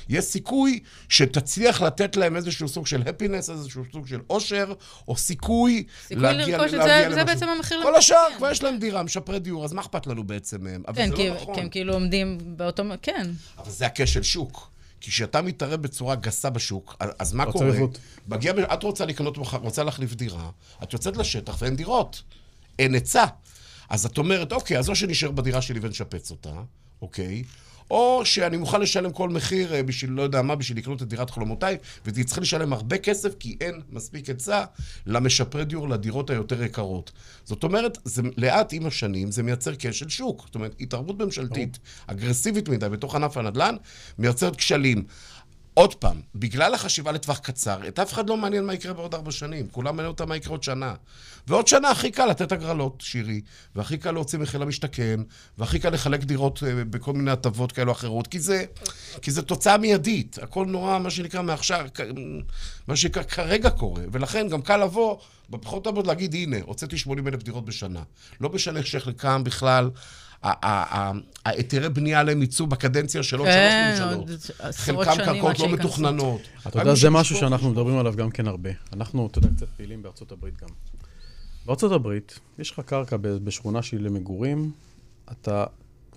[0.08, 4.72] יש סיכוי שתצליח לתת להם איזשהו סוג של הפינס, איזשהו סוג של אושר,
[5.08, 7.26] או סיכוי סיכוי להגיע לרכוש את להגיע זה, זה למשהו.
[7.26, 7.82] בעצם המחיר.
[7.82, 8.36] כל השאר כן.
[8.38, 10.82] כבר יש להם דירה, משפרי דיור, אז מה אכפת לנו בעצם מהם?
[10.88, 11.54] אבל כן, זה כי לא נכון.
[11.54, 12.82] כי הם כאילו עומדים באותו...
[13.02, 13.30] כן.
[13.58, 14.71] אבל זה הכשל שוק.
[15.02, 17.72] כי כשאתה מתערב בצורה גסה בשוק, אז- מה קורה?
[17.72, 17.98] עיוות.
[18.28, 20.50] מגיע, את רוצה לקנות, רוצה להחליף דירה,
[20.82, 22.22] את יוצאת לשטח ואין דירות.
[22.78, 23.24] אין היצע.
[23.88, 26.52] אז את אומרת, אוקיי, אז או שנשאר בדירה שלי ונשפץ אותה,
[27.02, 27.42] אוקיי?
[27.92, 31.30] או שאני מוכן לשלם כל מחיר אה, בשביל, לא יודע מה, בשביל לקנות את דירת
[31.30, 34.64] חלומותיי, ותצטרך צריכה לשלם הרבה כסף, כי אין מספיק היצע
[35.06, 37.12] למשפרי דיור, לדירות היותר יקרות.
[37.44, 40.42] זאת אומרת, זה לאט עם השנים, זה מייצר כשל שוק.
[40.46, 43.76] זאת אומרת, התערבות ממשלתית אגרסיבית מדי בתוך ענף הנדל"ן,
[44.18, 45.04] מייצרת כשלים.
[45.74, 49.30] עוד פעם, בגלל החשיבה לטווח קצר, את אף אחד לא מעניין מה יקרה בעוד ארבע
[49.30, 49.68] שנים.
[49.70, 50.94] כולם מעניין אותם מה יקרה עוד שנה.
[51.46, 53.40] ועוד שנה הכי קל לתת הגרלות, שירי,
[53.76, 55.20] והכי קל להוציא מחיר למשתכן,
[55.58, 58.64] והכי קל לחלק דירות אה, בכל מיני הטבות כאלו או אחרות, כי זה,
[59.22, 60.38] כי זה תוצאה מיידית.
[60.42, 61.86] הכל נורא, מה שנקרא, מעכשיו,
[62.88, 64.02] מה שנקרא, כרגע קורה.
[64.12, 65.16] ולכן גם קל לבוא,
[65.50, 68.02] בפחות עבוד להגיד, הנה, הוצאתי 80 אלף דירות בשנה.
[68.40, 69.90] לא משנה שחלקם בכלל...
[70.42, 74.74] ההיתרי בנייה עליהם יצאו בקדנציה של עוד כן, שלוש ממשלות.
[74.74, 75.68] חלקם קרקעות לא.
[75.68, 76.40] מתוכננות.
[76.66, 77.70] אתה יודע, זה משהו שאנחנו.
[77.70, 78.70] מדברים עליו גם כן הרבה.
[78.92, 80.68] אנחנו, אתה יודע, קצת פעילים בארצות הברית גם.
[81.66, 84.70] בארצות הברית, יש לך קרקע בשכונה שהיא למגורים,
[85.32, 85.64] אתה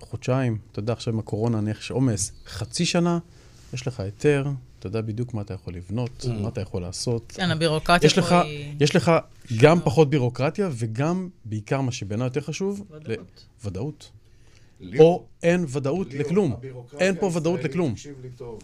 [0.00, 3.18] חודשיים, אתה יודע, עכשיו עם הקורונה יש עומס, חצי שנה,
[3.74, 4.46] יש לך היתר,
[4.78, 6.42] אתה יודע בדיוק מה אתה יכול לבנות, Mm.
[6.42, 7.32] מה אתה יכול לעשות.
[7.36, 8.74] כן, הבירוקרטיה יש לך, פה היא...
[8.80, 9.12] יש לך
[9.58, 13.08] גם פחות בירוקרטיה וגם, בעיקר מה שבעיניי יותר חשוב, ודאות.
[13.64, 14.10] ל- ודאות.
[14.98, 16.56] או אין ודאות לכלום.
[16.98, 17.94] אין פה ודאות לכלום.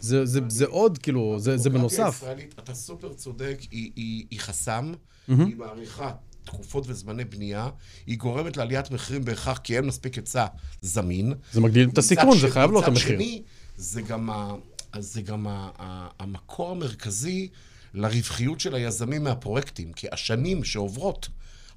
[0.01, 2.01] זה- זה- זה עוד, כאילו, זה זה בנוסף.
[2.23, 4.93] הישראלית, אתה סופר צודק, היא- היא היא חסם,
[5.29, 5.47] מהמם.
[5.47, 6.13] היא מאריכה
[6.45, 7.69] תקופות וזמני בנייה,
[8.07, 10.47] היא גורמת לעליית מחירים בהכרח כי אין מספיק היצע
[10.83, 11.33] זמין.
[11.53, 12.93] זה מגדיל את הסיכון, זה חייב את המחיר.
[13.17, 13.43] מצד שני,
[13.77, 14.55] זה גם, ה,
[14.99, 17.49] זה גם ה, ה, המקור המרכזי
[17.95, 21.29] לרווחיות של היזמים מהפרויקטים, כי השנים שעוברות,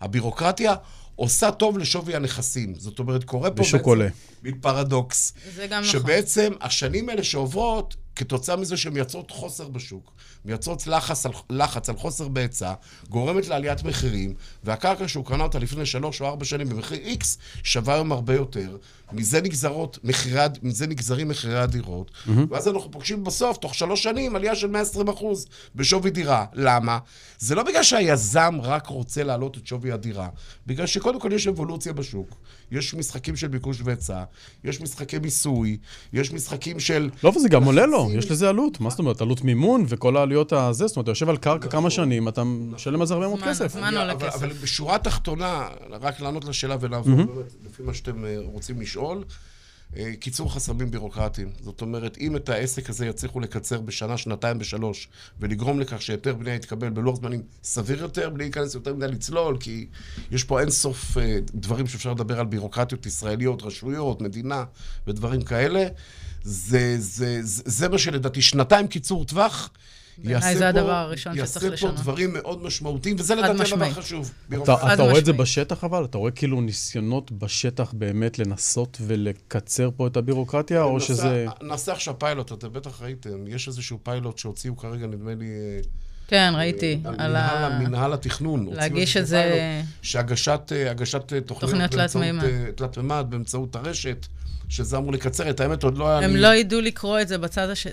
[0.02, 0.76] הבירוקרטיה
[1.16, 2.74] עושה טוב לשווי הנכסים.
[2.78, 4.08] זאת אומרת, קורה פה ושוק עולה.
[4.46, 5.34] מין פרדוקס.
[5.56, 6.00] זה גם נכון.
[6.00, 10.12] שבעצם השנים האלה שעוברות, כתוצאה מזה שהן מייצרות חוסר בשוק,
[10.46, 12.74] מייצרות לחץ על, לחץ על חוסר בהיצע,
[13.10, 17.26] גורמת לעליית מחירים, והקרקע שהוא קנה אותה לפני שלוש או ארבע שנים במחיר X,
[17.64, 18.78] שווה היום הרבה יותר.
[19.14, 22.32] מזה, נגזרות מחירי, מזה נגזרים מחירי הדירות, mm-hmm.
[22.50, 26.46] ואז אנחנו פוגשים בסוף, תוך שלוש שנים, עלייה של 120 אחוז בשווי דירה.
[26.54, 27.00] למה?
[27.40, 30.30] זה לא בגלל שהיזם רק רוצה להעלות את שווי הדירה,
[30.68, 32.36] בגלל שקודם כל יש אבולוציה בשוק,
[32.72, 34.24] יש משחקים של ביקוש והיצע,
[34.64, 35.78] יש משחקי מיסוי,
[36.14, 37.10] יש משחקים של...
[37.24, 38.80] לא, וזה גם עולה לו, יש לזה עלות.
[38.80, 39.22] מה זאת אומרת?
[39.22, 43.02] עלות מימון וכל העלויות הזה, זאת אומרת, אתה יושב על קרקע כמה שנים, אתה משלם
[43.02, 43.72] על זה הרבה מאוד כסף.
[43.72, 44.36] זמן עולה אבל, כסף.
[44.36, 47.20] אבל בשורה התחתונה, רק לענות לשאלה ולעבור
[47.66, 49.24] לפי מה שאתם אה, רוצים לשאול,
[50.20, 51.50] קיצור חסמים בירוקרטיים.
[51.62, 55.08] זאת אומרת, אם את העסק הזה יצליחו לקצר בשנה, שנתיים, בשלוש,
[55.40, 59.88] ולגרום לכך שהיתר בנייה יתקבל בלוח זמנים סביר יותר, בלי להיכנס יותר מדי לצלול, כי
[60.32, 64.64] יש פה אין סוף אה, דברים שאפשר לדבר על בירוקרטיות ישראליות, רשויות, מדינה
[65.08, 65.88] ודברים כאלה.
[66.44, 69.70] זה, זה, זה, זה מה שלדעתי, שנתיים קיצור טווח,
[70.18, 71.96] בעיניי יעשה זה פה- הדבר הראשון שצריך יעשה לשנות.
[71.96, 73.86] פה דברים מאוד משמעותיים, וזה לדעתי הדבר.
[73.86, 74.32] החשוב.
[74.64, 74.94] אתה.
[74.94, 75.34] אתה רואה את זה.
[75.34, 76.06] בשטח אבל?
[76.06, 81.46] אתה רואה כאילו ניסיונות בשטח באמת לנסות ולקצר פה את הבירוקרטיה, או נעשה- שזה...
[81.62, 83.48] נעשה עכשיו פיילוט, אתם בטח ראיתם.
[83.48, 85.46] יש איזשהו פיילוט שהוציאו כרגע, נדמה לי...
[85.46, 85.80] אה,
[86.28, 87.00] כן, ראיתי.
[87.06, 87.80] על מנהל, ה...
[87.80, 88.68] מנהל התכנון.
[88.72, 90.94] להגיש את זה- שהגשת אה, אה,
[91.42, 91.92] תוכניות תוכניות
[93.30, 93.76] באמצעות.
[93.76, 94.26] אה, הרשת,
[94.70, 95.50] שזה אמור לקצר.
[95.50, 96.42] את האמת, עוד לא היה הם לי...
[96.42, 97.88] לא ידעו לקרוא את זה בצד הש...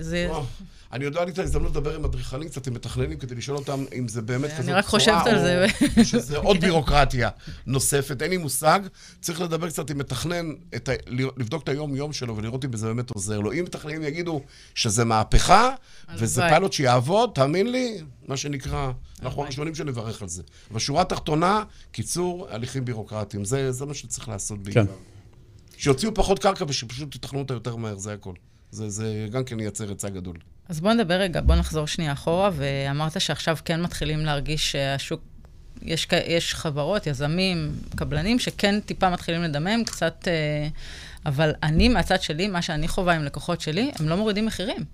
[0.93, 3.57] אני עוד לא היה לי את ההזדמנות לדבר עם אדריכלים קצת, עם מתכננים, כדי לשאול
[3.57, 5.65] אותם אם זה באמת אני כזאת רק חושבת על זה.
[5.97, 7.29] או שזה עוד בירוקרטיה
[7.65, 8.79] נוספת, אין לי מושג.
[9.21, 10.91] צריך לדבר קצת עם מתכנן, את ה...
[11.07, 13.53] לבדוק את היום-יום שלו ולראות אם זה באמת עוזר לו.
[13.53, 14.41] אם מתכננים יגידו
[14.75, 15.69] שזה מהפכה,
[16.17, 16.41] וזה.
[16.41, 20.43] פיילוט שיעבוד, תאמין לי, מה שנקרא, אנחנו הראשונים שנברך על זה.
[20.71, 23.45] בשורה התחתונה, קיצור הליכים בירוקרטיים.
[23.45, 24.85] זה, זה מה שצריך לעשות בעיקר.
[24.85, 24.91] כן.
[25.77, 28.33] שיוציאו פחות קרקע ושפשוט יתכנו אותה יותר מהר, זה הכל.
[28.71, 30.37] זה, זה גם כן ייצר היצע גדול.
[30.69, 35.21] אז בוא נדבר רגע, בוא נחזור שנייה אחורה, ואמרת שעכשיו כן מתחילים להרגיש שהשוק,
[35.81, 40.27] יש, יש חברות, יזמים, קבלנים, שכן טיפה מתחילים לדמם, קצת...
[40.27, 40.67] אה,
[41.25, 44.85] אבל אני, מהצד שלי, מה שאני חווה עם לקוחות שלי, הם לא מורידים מחירים.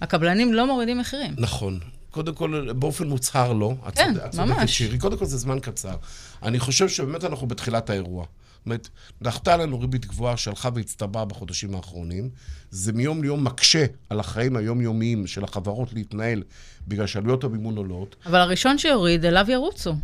[0.00, 1.34] הקבלנים לא מורידים מחירים.
[1.38, 1.80] נכון.
[2.10, 3.74] קודם כל, באופן מוצהר לא.
[3.94, 4.78] כן, צודקת, ממש.
[4.78, 4.98] שירי.
[4.98, 5.96] קודם כל זה זמן קצר.
[6.42, 8.26] אני חושב שבאמת אנחנו בתחילת האירוע.
[8.58, 8.88] זאת אומרת,
[9.22, 12.30] דחתה לנו ריבית גבוהה שהלכה והצטברה בחודשים האחרונים.
[12.70, 16.42] זה מיום ליום מקשה על החיים היומיומיים של החברות להתנהל
[16.88, 18.16] בגלל שעלויות המימון עולות.
[18.26, 19.94] אבל הראשון שיוריד, אליו ירוצו.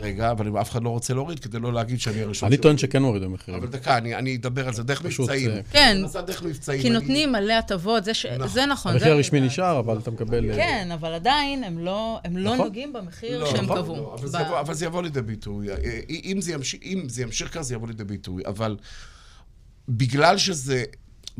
[0.00, 2.56] רגע, אבל אם אף אחד לא רוצה להוריד, כדי לא להגיד שאני הראשון אני.
[2.56, 3.60] טוען שכן הורידו מחירים.
[3.62, 5.50] אבל דקה, אני, אני אדבר על זה דרך פשוט, מבצעים.
[5.50, 5.96] אה, כן.
[6.44, 6.80] מבצעים.
[6.82, 8.26] כי אני- נותנים מלא הטבות, זה, ש...
[8.26, 8.48] נכון.
[8.48, 8.92] זה נכון.
[8.92, 9.40] המחיר הרשמי.
[9.40, 10.50] נשאר, אבל אתה מקבל...
[10.50, 12.66] אה, כן, אבל עדיין הם לא, הם לא נכון.
[12.66, 13.96] נוגעים במחיר לא, שהם נכון, קבעו.
[13.96, 15.70] לא, אבל, ב- זה יבוא, אבל זה יבוא לידי ביטוי.
[15.70, 15.74] אה,
[16.10, 18.42] אם זה, ימשיך, אם זה ימשיך ככה, זה יבוא לידי ביטוי.
[18.46, 18.76] אבל
[19.88, 20.84] בגלל שזה,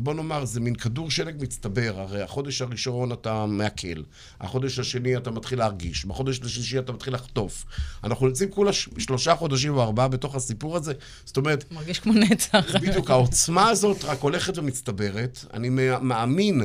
[0.01, 1.93] בוא נאמר, זה מין כדור שלג מצטבר.
[1.99, 4.01] הרי החודש הראשון אתה מעכל,
[4.41, 7.65] החודש השני אתה מתחיל להרגיש, בחודש השלישי אתה מתחיל לחטוף.
[8.03, 10.93] אנחנו נמצאים כולה שלושה חודשים או ארבעה בתוך הסיפור הזה.
[11.25, 12.75] זאת אומרת, מרגיש כמו נצח.
[12.81, 15.45] בדיוק, העוצמה הזאת רק הולכת ומצטברת.
[15.53, 16.61] אני מא- מאמין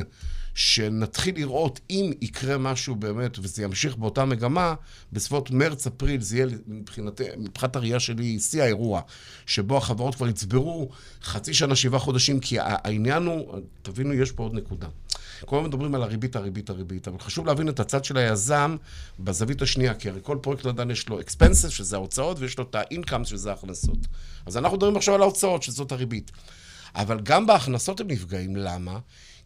[0.55, 4.73] שנתחיל לראות אם יקרה משהו באמת, וזה ימשיך באותה מגמה,
[5.13, 9.01] בסביבות מרץ-אפריל זה יהיה מבחינת, מבחינת הראייה שלי שיא האירוע,
[9.45, 10.89] שבו החברות כבר יצברו
[11.23, 14.87] חצי שנה, שבעה חודשים, כי העניין הוא, תבינו, יש פה עוד נקודה.
[15.45, 18.75] כל הזמן מדברים על הריבית, הריבית, הריבית, אבל חשוב להבין את הצד של היזם
[19.19, 22.75] בזווית השנייה, כי הרי כל פרויקט נדל"ן יש לו expenses, שזה ההוצאות, ויש לו את
[22.75, 23.97] ה-income, שזה ההכנסות.
[24.45, 26.31] אז אנחנו מדברים עכשיו על ההוצאות, שזאת הריבית.
[26.95, 28.99] אבל גם בהכנסות הם נפגעים, למה?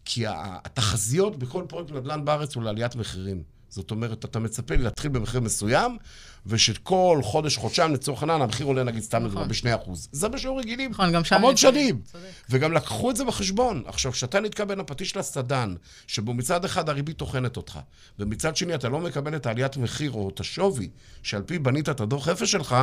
[0.04, 3.42] כי התחזיות בכל פרויקט נדל"ן בארץ הוא לעליית מחירים.
[3.68, 5.96] זאת אומרת, אתה מצפה להתחיל במחיר מסוים,
[6.46, 9.90] ושכל חודש, חודשיים, לצורך העניין, המחיר עולה נגיד סתם לדוגמה ב-2%.
[10.12, 10.90] זה בשיעור רגילים.
[10.90, 12.00] נכון, גם שם המון שנים.
[12.12, 12.24] צודק.
[12.50, 13.82] וגם לקחו את זה בחשבון.
[13.86, 15.74] עכשיו, כשאתה נתקע בין הפטיש לסדן,
[16.06, 17.78] שבו מצד אחד הריבית טוחנת אותך,
[18.18, 20.88] ומצד שני אתה לא מקבל את העליית מחיר או את השווי,
[21.22, 22.76] שעל פי בנית את הדוח אפס שלך,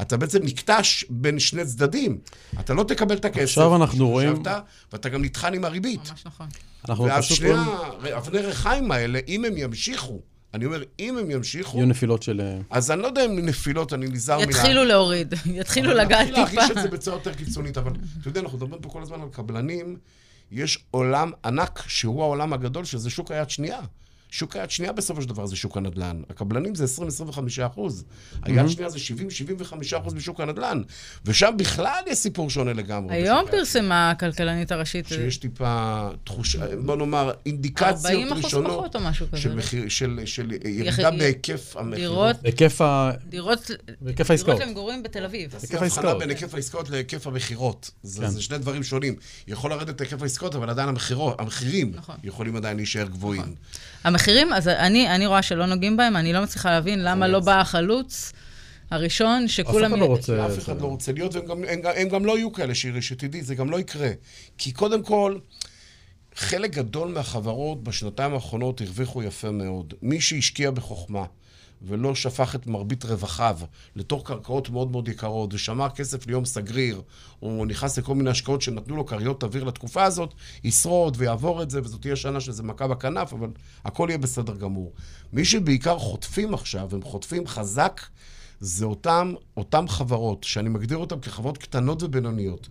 [0.00, 2.18] אתה בעצם נקטש בין שני צדדים.
[2.60, 3.42] אתה לא תקבל את הכסף.
[3.42, 4.42] עכשיו אנחנו רואים-
[4.92, 6.10] ואתה גם נטחן עם הריבית.
[6.10, 6.46] ממש נכון.
[6.88, 7.66] אנחנו ואז פשוט שני רואים...
[8.14, 10.20] האבני ריחיים האלה, אם הם ימשיכו,
[10.54, 12.40] אני אומר, אם הם ימשיכו, יהיו נפילות של...
[12.70, 14.50] אז אני לא יודע אם נפילות, אני נזהר מילה.
[14.50, 16.72] יתחילו להוריד, יתחילו לגעת נתחיל להרגיש טיפה.
[16.72, 19.96] את זה בצורה יותר קיצונית, אבל אתה יודע, אנחנו מדברים פה כל הזמן על קבלנים,
[20.50, 23.80] יש עולם ענק שהוא העולם הגדול, שזה שוק היד שנייה.
[24.32, 26.22] שוק היד שנייה בסופו של דבר זה שוק הנדל"ן.
[26.30, 26.84] הקבלנים זה
[27.28, 28.04] 20-25 אחוז.
[28.42, 30.82] היד שנייה זה 70-75 אחוז בשוק הנדל"ן.
[31.24, 33.14] ושם בכלל יש סיפור שונה לגמרי.
[33.14, 33.44] היום.
[33.50, 39.26] פרסמה הכלכלנית הראשית שיש טיפה תחושה, בוא נאמר, אינדיקציות 40 אחוז ראשונות פחות או משהו
[39.28, 39.40] כזה.
[39.40, 42.36] של, מחיר, של, של ירידה בהיקף המכירות.
[42.36, 43.10] דירות, היקף ה...
[43.28, 44.56] דירות, בהיקף העסקאות.
[44.56, 45.50] דירות למגורים בתל אביב.
[45.50, 46.18] תעשי היקף הבחנה העסקאות.
[46.18, 47.90] בין היקף העסקאות להיקף המכירות.
[48.02, 48.28] זה, כן.
[48.28, 49.14] זה שני דברים שונים.
[49.46, 50.88] יכול לרדת היקף העסקאות, אבל עדיין
[51.38, 52.16] המחירים נכון.
[52.24, 53.54] יכולים עדיין להישאר גבוהים.
[54.22, 57.60] המחירים, אז אני, אני רואה שלא נוגעים בהם, אני לא מצליחה להבין למה לא בא
[57.60, 58.32] החלוץ
[58.90, 59.92] הראשון, אף שכולם...
[59.92, 60.46] אחד לא רוצה...
[60.46, 63.02] אף אחד לא רוצה להיות, והם גם, הם, גם- הם גם לא יהיו כאלה, שירי,
[63.02, 64.10] שתדעי, זה גם לא יקרה.
[64.58, 65.38] כי קודם כל,
[66.34, 69.94] חלק גדול מהחברות בשנתיים האחרונות הרוויחו יפה מאוד.
[70.02, 71.24] מי שהשקיע בחוכמה
[71.86, 73.58] ולא שפך את מרבית רווחיו
[73.96, 77.02] לתוך קרקעות מאוד מאוד יקרות ושמר כסף ליום סגריר,
[77.42, 81.80] או נכנס לכל מיני השקעות שנתנו לו כריות אוויר לתקופה הזאת, ישרוד ויעבור את זה,
[81.82, 83.48] וזאת תהיה שנה שזה מכה בכנף, אבל
[83.84, 84.92] הכל יהיה בסדר גמור.
[85.32, 88.00] מי שבעיקר חוטפים עכשיו, הם חוטפים חזק,
[88.60, 92.68] זה אותם, אותם חברות, שאני מגדיר אותן כחברות קטנות ובינוניות,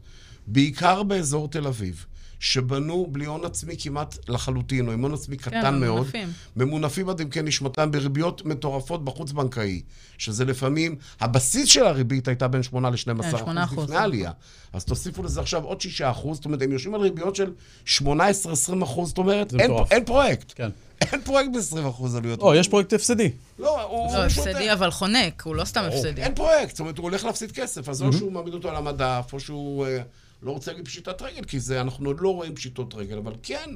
[0.47, 2.05] בעיקר באזור תל אביב,
[2.41, 5.95] שבנו בלי הון עצמי כמעט לחלוטין, או עם הון עצמי קטן מאוד.
[5.95, 6.31] ממונפים.
[6.55, 9.81] ממונפים עד עמקי נשמתם בריביות מטורפות בחוץ-בנקאי,
[10.17, 14.31] שזה לפעמים, הבסיס של הריבית הייתה בין 8 ל-12 כן, 8%, אחוז לפני העלייה.
[14.73, 17.51] אז תוסיפו לזה עכשיו עוד 6 אחוז, זאת אומרת, הם יושבים על ריביות של
[17.85, 18.03] 18-20
[18.83, 19.91] אחוז, זאת אומרת, אין, מטורף.
[19.91, 20.53] אין פרויקט.
[20.55, 20.69] כן.
[21.11, 22.39] אין פרויקט ב-20 אחוז עלויות.
[22.39, 23.31] או, יש פרויקט הפסדי.
[23.59, 24.13] לא, הוא...
[24.13, 24.25] לא.
[24.25, 26.21] הפסדי אבל חונק, הוא לא סתם הפסדי.
[26.21, 29.29] אין פרויקט, זאת אומרת, הוא הולך להפסיד כסף, אז או שהוא מעמיד אותו על המדף,
[29.33, 30.01] או שהוא אה,
[30.43, 33.69] לא רוצה להגיד פשיטת רגל, כי זה, אנחנו עוד לא רואים פשיטות רגל, אבל כן,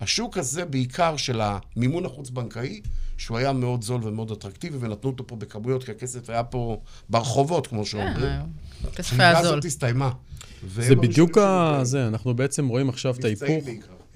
[0.00, 2.80] השוק הזה בעיקר של המימון החוץ-בנקאי,
[3.16, 7.66] שהוא היה מאוד זול ומאוד אטרקטיבי, ונתנו אותו פה בכמויות, כי הכסף היה פה ברחובות,
[7.66, 8.40] כמו כן, שאומרים.
[8.94, 9.52] כסף היה זול.
[9.52, 10.10] הזאת הסתיימה.
[10.76, 11.80] זה בדיוק ה...
[11.82, 13.64] זה, אנחנו בעצם רואים עכשיו את ההיפוך.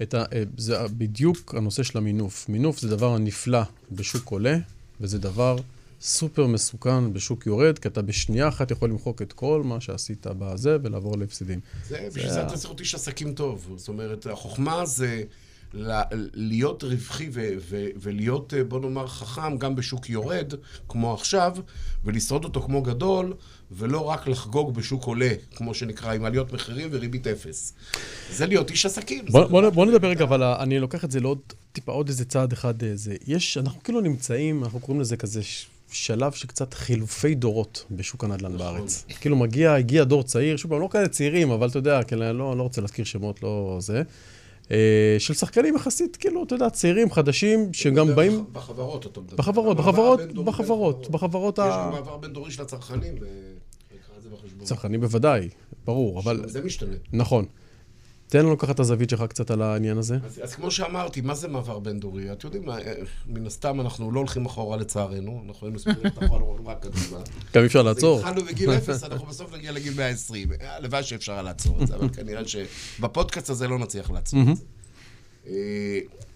[0.01, 0.23] את ה...
[0.33, 2.49] אה, זה בדיוק הנושא של המינוף.
[2.49, 4.57] מינוף זה דבר נפלא בשוק עולה,
[5.01, 5.57] וזה דבר
[6.01, 10.77] סופר מסוכן בשוק יורד, כי אתה בשנייה אחת יכול למחוק את כל מה שעשית בזה
[10.83, 11.59] ולעבור להפסדים.
[11.87, 13.73] זה, בשביל זה אתה צריך להיות איש עסקים טוב.
[13.77, 15.23] זאת אומרת, החוכמה זה
[16.33, 20.53] להיות רווחי ו- ו- ולהיות, אה, בוא נאמר, חכם גם בשוק יורד,
[20.87, 21.55] כמו עכשיו,
[22.05, 23.33] ולשרוד אותו כמו גדול,
[23.71, 27.73] ולא רק לחגוג בשוק עולה, כמו שנקרא, עם עליות מחירים וריבית אפס.
[28.31, 29.25] זה להיות איש עסקים.
[29.25, 31.39] בוא, בוא, בוא נדבר רגע, אבל אני לוקח את זה לעוד
[31.71, 32.83] טיפה, עוד איזה צעד אחד.
[32.83, 33.15] אה, זה.
[33.27, 35.41] יש, אנחנו כאילו נמצאים, אנחנו קוראים לזה כזה
[35.91, 39.05] שלב שקצת חילופי דורות בשוק הנדל"ן בארץ.
[39.21, 42.57] כאילו מגיע, הגיע דור צעיר, שוב פעם, לא כאלה צעירים, אבל אתה יודע, כאילו, לא,
[42.57, 44.03] לא רוצה להזכיר שמות, לא זה.
[44.71, 48.45] אה, של שחקנים יחסית, כאילו, אתה יודע, צעירים, חדשים, שגם באים...
[48.51, 49.35] בחברות אתה מדבר.
[49.35, 51.85] בחברות, בחברות, בחברות, בין בחברות יש ה...
[51.85, 54.65] גם מעבר בין-דורי של הצרכנים, וקרא את זה בחשבון.
[54.65, 55.49] צרכנים בוודאי,
[55.85, 56.43] ברור, אבל...
[56.49, 56.95] זה משתנה.
[57.13, 57.45] נכון.
[58.29, 60.17] תן לנו ככה את הזווית שלך קצת על העניין הזה.
[60.25, 62.31] אז, אז כמו שאמרתי, מה זה מעבר בין-דורי?
[62.31, 62.77] אתם יודעים, אה,
[63.27, 67.17] מן הסתם אנחנו לא הולכים אחורה לצערנו, אנחנו היינו ספורים אחורה, רק קדימה.
[67.53, 68.19] גם אי אפשר לעצור.
[68.19, 70.49] התחלנו בגיל אפס, אנחנו בסוף נגיע לגיל 120.
[70.59, 74.63] הלוואי שאפשר היה לעצור את זה, אבל כנראה שבפודקאסט הזה לא נצליח לעצור את זה.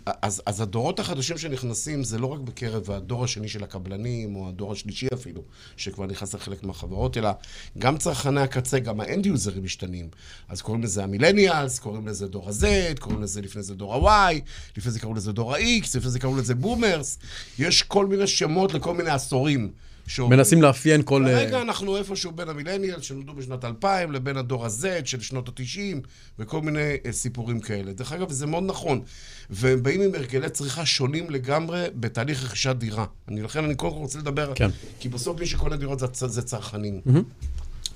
[0.05, 4.71] אז, אז הדורות החדשים שנכנסים זה לא רק בקרב הדור השני של הקבלנים, או הדור
[4.71, 5.41] השלישי אפילו,
[5.77, 7.29] שכבר נכנס לחלק מהחברות, אלא
[7.77, 10.09] גם צרכני הקצה, גם ה end יוזרים משתנים.
[10.49, 14.35] אז קוראים לזה ה millennials, קוראים לזה דור ה-Z, קוראים לזה לפני זה דור ה-Y,
[14.77, 17.19] לפני זה קראו לזה דור ה-X, לפני זה קראו לזה boomers.
[17.59, 19.71] יש כל מיני שמות לכל מיני עשורים.
[20.07, 20.39] שעוברים.
[20.39, 21.27] מנסים לאפיין כל...
[21.27, 26.07] אה, כרגע אנחנו איפשהו בין המילניאל שנולדו בשנת 2000 לבין הדור ה-Z של שנות ה-90
[26.39, 27.93] וכל מיני אה, סיפורים כאלה.
[27.93, 29.01] דרך אגב, זה מאוד נכון.
[29.49, 33.05] והם באים עם הרגלי צריכה שונים לגמרי בתהליך רכישת דירה.
[33.27, 34.69] אני, לכן אני קודם כל רוצה לדבר, כן.
[34.99, 37.01] כי בסוף מי שקונה דירות זה, זה צרכנים.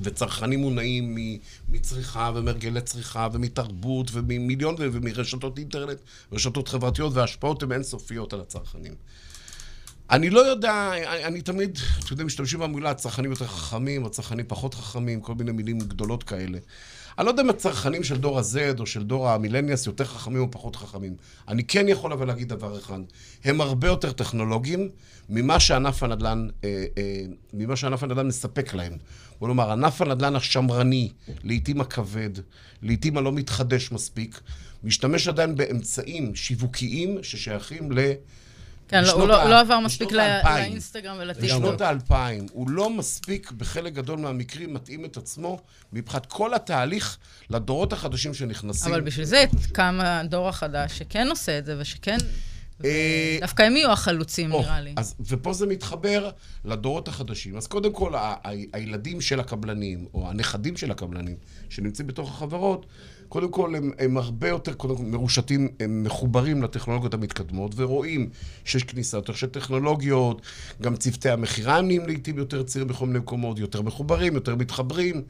[0.01, 1.17] וצרכנים מונעים
[1.69, 5.97] מצריכה ומהרגלי צריכה ומתרבות וממיליון ומרשתות אינטרנט,
[6.31, 8.93] רשתות חברתיות וההשפעות הן אינסופיות על הצרכנים.
[10.11, 14.45] אני לא יודע, אני, אני תמיד, אתה יודע, משתמשים במילה הצרכנים יותר חכמים, או צרכנים
[14.47, 16.57] פחות חכמים, כל מיני מילים גדולות כאלה.
[17.17, 20.51] אני לא יודע אם הצרכנים של דור ה-Z או של דור המילניאס יותר חכמים או
[20.51, 21.15] פחות חכמים.
[21.47, 22.99] אני כן יכול אבל להגיד דבר אחד,
[23.43, 24.89] הם הרבה יותר טכנולוגיים
[25.29, 28.93] ממה שענף הנדל"ן, אה, אה, ממה שענף הנדל"ן מספק להם.
[29.41, 31.11] נאמר, ענף הנדל"ן השמרני,
[31.43, 32.29] לעיתים הכבד,
[32.81, 34.41] לעיתים הלא מתחדש מספיק,
[34.83, 37.99] משתמש עדיין באמצעים שיווקיים ששייכים ל...
[38.87, 40.11] כן, לא, הוא לא, ה- לא עבר מספיק.
[40.11, 41.49] לאינסטגרם ולטיקטוק.
[41.49, 42.45] בשנות האלפיים.
[42.51, 45.59] הוא לא מספיק, בחלק גדול מהמקרים, מתאים את עצמו
[45.93, 47.17] מבחינת כל התהליך
[47.49, 48.91] לדורות החדשים שנכנסים.
[48.91, 52.17] אבל בשביל זה קם הדור החדש שכן עושה את זה ושכן...
[52.85, 54.93] אה, דווקא הם יהיו החלוצים, נראה לי.
[54.97, 56.29] אז, ופה זה מתחבר
[56.65, 57.57] לדורות החדשים.
[57.57, 58.13] אז קודם כל,
[58.73, 61.35] הילדים של הקבלנים, או הנכדים של הקבלנים,
[61.69, 62.85] שנמצאים בתוך החברות,
[63.29, 68.29] קודם כל הם, הם הרבה יותר, קודם כל, מרושתים, הם מחוברים לטכנולוגיות המתקדמות, ורואים
[68.65, 70.41] שיש כניסה יותר של טכנולוגיות,
[70.81, 75.21] גם צוותי המכירה נהיים לעיתים יותר צעירים בכל מיני מקומות, יותר מחוברים, יותר מתחברים.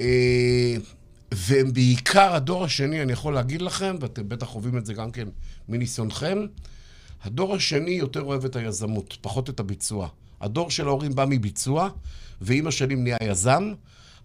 [0.00, 0.76] אה,
[1.34, 5.28] והם בעיקר הדור השני, אני יכול להגיד לכם, ואתם בטח חווים את זה גם כן
[5.68, 6.38] מניסיונכם,
[7.22, 10.08] הדור השני יותר אוהב את היזמות, פחות את הביצוע.
[10.40, 11.88] הדור של ההורים בא מביצוע,
[12.40, 13.72] ועם השנים נהיה יזם.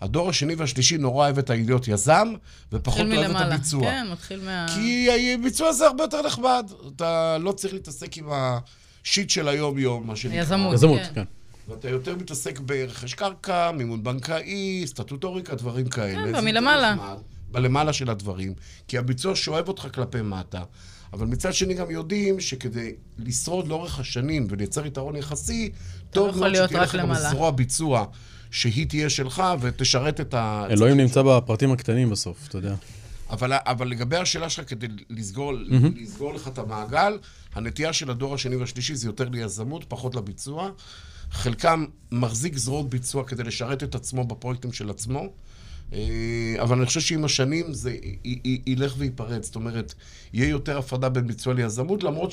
[0.01, 2.33] הדור השני והשלישי נורא אוהב את להיות יזם,
[2.73, 3.41] ופחות אוהב את.
[3.41, 3.81] הביצוע.
[3.81, 4.65] כן, מתחיל מה...
[4.75, 6.71] כי הביצוע זה הרבה יותר נחמד.
[6.95, 10.37] אתה לא צריך להתעסק עם השיט של היום-יום, מה שנקרא.
[10.39, 10.73] היזמות.
[10.73, 11.13] יזמות, כן.
[11.13, 11.23] כן.
[11.67, 16.41] ואתה יותר מתעסק ברכש קרקע, מימון בנקאי, סטטוטוריקה, דברים כאלה.
[16.41, 16.47] כן.
[16.47, 17.17] נחמד,
[17.51, 18.53] בלמעלה של הדברים.
[18.87, 20.63] כי הביצוע שואב אותך כלפי מטה.
[21.13, 25.71] אבל מצד שני גם יודעים שכדי לשרוד לאורך השנים ולייצר יתרון יחסי,
[26.09, 27.13] טוב יכול מאוד שתהיה לך גם.
[27.13, 28.05] זרוע ביצוע
[28.51, 30.65] שהיא תהיה שלך ותשרת את ה...
[30.69, 32.75] אלוהים נמצא בפרטים הקטנים בסוף, אתה יודע.
[33.29, 35.53] אבל, אבל לגבי השאלה שלך, כדי לסגור,
[35.95, 37.17] לסגור לך את המעגל,
[37.53, 40.69] הנטייה של הדור השני והשלישי זה יותר ליזמות, פחות לביצוע.
[41.31, 45.29] חלקם מחזיק זרועות ביצוע כדי לשרת את עצמו בפרויקטים של עצמו.
[45.93, 47.95] אה, אבל אני חושב שעם השנים זה
[48.67, 49.45] ילך וייפרץ.
[49.45, 49.93] זאת אומרת,
[50.33, 52.31] יהיה יותר הפרדה בין ביצוע ליזמות, למרות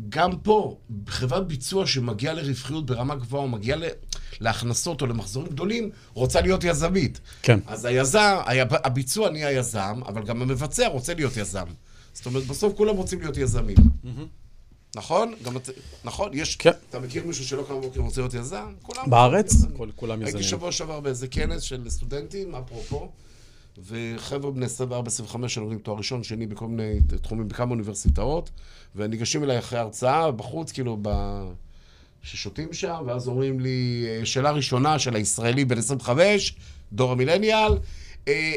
[0.00, 0.76] שגם פה,
[1.06, 3.78] חברת ביצוע שמגיעה לרווחיות ברמה גבוהה, או מגיעה
[4.40, 7.20] להכנסות או למחזורים גדולים, רוצה להיות יזמית.
[7.42, 7.58] כן.
[7.66, 8.36] אז היזם,
[8.70, 11.66] הביצוע נהיה יזם, אבל גם המבצע רוצה להיות יזם.
[12.12, 13.76] זאת אומרת, בסוף כולם רוצים להיות יזמים.
[14.96, 15.34] נכון?
[15.42, 15.68] גם את...
[16.04, 16.30] נכון?
[16.32, 16.56] יש...
[16.56, 16.70] כן.
[16.90, 18.72] אתה מכיר מישהו שלא קם בבוקר ורוצה להיות יזם?
[18.82, 19.54] כולם בארץ?
[19.54, 19.92] יזמים.
[19.96, 20.44] כולם הייתי יזמים.
[20.44, 23.10] שבוע שעבר באיזה כנס של סטודנטים, אפרופו,
[23.78, 28.50] וחבר'ה בני 24-25 שלומדים תואר ראשון, שני בכל מיני תחומים, בכמה אוניברסיטאות,
[28.96, 31.08] וניגשים אליי אחרי הרצאה, בחוץ, כאילו, ב...
[32.22, 36.54] ששותים שם, ואז אומרים לי, אה, שאלה ראשונה של הישראלי בן 25,
[36.92, 37.72] דור המילניאל,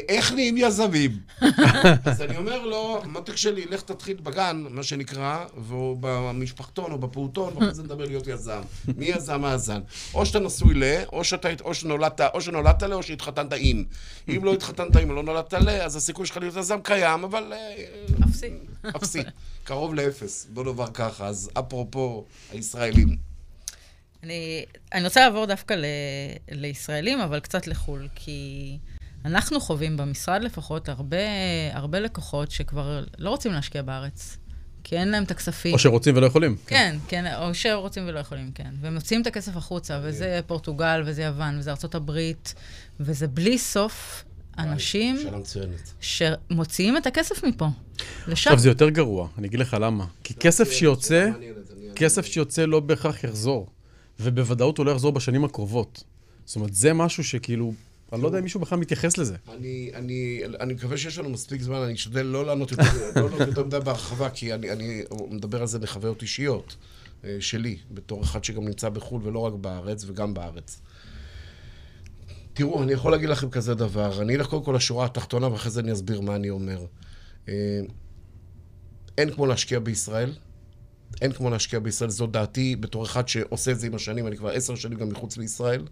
[0.08, 1.18] איך נהיים יזמים?
[2.04, 7.52] אז אני אומר לו, מותק שלי, לך תתחיל בגן, מה שנקרא, או במשפחתון או בפעוטון,
[7.56, 8.60] ואחרי זה נדבר להיות יזם.
[8.96, 9.80] מי יזם, יזם?
[10.14, 13.84] או שאתה נשוי ל, או שאתה, או שנולדת, או שנולדת ל, או שהתחתנת עם.
[14.28, 17.52] אם לא התחתנת עם או לא נולדת ל, אז הסיכוי שלך להיות יזם קיים, אבל
[17.52, 17.84] אה,
[18.28, 18.50] אפסי.
[18.96, 19.22] אפסי.
[19.64, 21.26] קרוב לאפס, בוא נאמר ככה.
[21.26, 23.16] אז אפרופו הישראלים.
[24.22, 25.84] אני, אני רוצה לעבור דווקא ל,
[26.50, 28.78] לישראלים, אבל קצת לחו"ל, כי
[29.26, 31.16] אנחנו חווים במשרד לפחות הרבה,
[31.72, 34.36] הרבה לקוחות שכבר לא רוצים להשקיע בארץ,
[34.84, 35.72] כי אין להם את הכספים.
[35.72, 36.56] או שרוצים ולא יכולים.
[36.66, 38.70] כן, כן, או שרוצים ולא יכולים, כן.
[38.80, 42.54] והם מוציאים את הכסף החוצה, וזה פורטוגל, וזה יוון, וזה ארצות הברית,
[43.00, 44.24] וזה בלי סוף
[44.58, 45.92] אנשים שאלה מצוינת.
[46.00, 47.66] שמוציאים את הכסף מפה,
[48.26, 48.32] לשם.
[48.32, 50.06] עכשיו, זה יותר גרוע, אני אגיד לך למה.
[50.24, 51.30] כי כסף שיוצא,
[51.96, 53.68] כסף שיוצא לא בהכרח יחזור.
[54.20, 56.04] ובוודאות הוא לא יחזור בשנים הקרובות.
[56.44, 57.72] זאת אומרת, זה משהו שכאילו,
[58.12, 59.36] אני לא יודע אם מישהו בכלל מתייחס לזה.
[59.48, 62.82] אני, אני, אני מקווה שיש לנו מספיק זמן, אני אשתדל לא לענות יותר,
[63.16, 66.76] לא יותר מדי בהרחבה, כי אני, אני מדבר על זה מחוויות אישיות
[67.24, 70.80] אה, שלי, בתור אחד שגם נמצא בחו"ל ולא רק בארץ, וגם בארץ.
[72.52, 75.80] תראו, אני יכול להגיד לכם כזה דבר, אני אלך קודם כל לשורה התחתונה ואחרי זה
[75.80, 76.86] אני אסביר מה אני אומר.
[77.48, 77.80] אה,
[79.18, 80.32] אין כמו להשקיע בישראל,
[81.22, 84.48] אין כמו להשקיע בישראל, זו דעתי בתור אחד שעושה את זה עם השנים, אני כבר
[84.48, 85.82] עשר שנים גם מחוץ לישראל,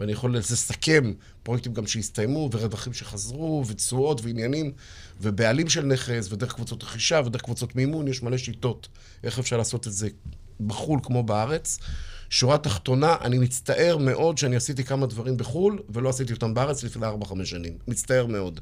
[0.00, 4.72] ואני יכול לסכם פרויקטים גם שהסתיימו, ורווחים שחזרו, ותשואות ועניינים,
[5.20, 8.88] ובעלים של נכס, ודרך קבוצות רכישה, ודרך קבוצות מימון, יש מלא שיטות
[9.24, 10.08] איך אפשר לעשות את זה
[10.60, 11.78] בחו"ל כמו בארץ.
[12.30, 17.06] שורה תחתונה, אני מצטער מאוד שאני עשיתי כמה דברים בחו"ל, ולא עשיתי אותם בארץ לפני
[17.06, 17.78] 4-5 שנים.
[17.88, 18.60] מצטער מאוד.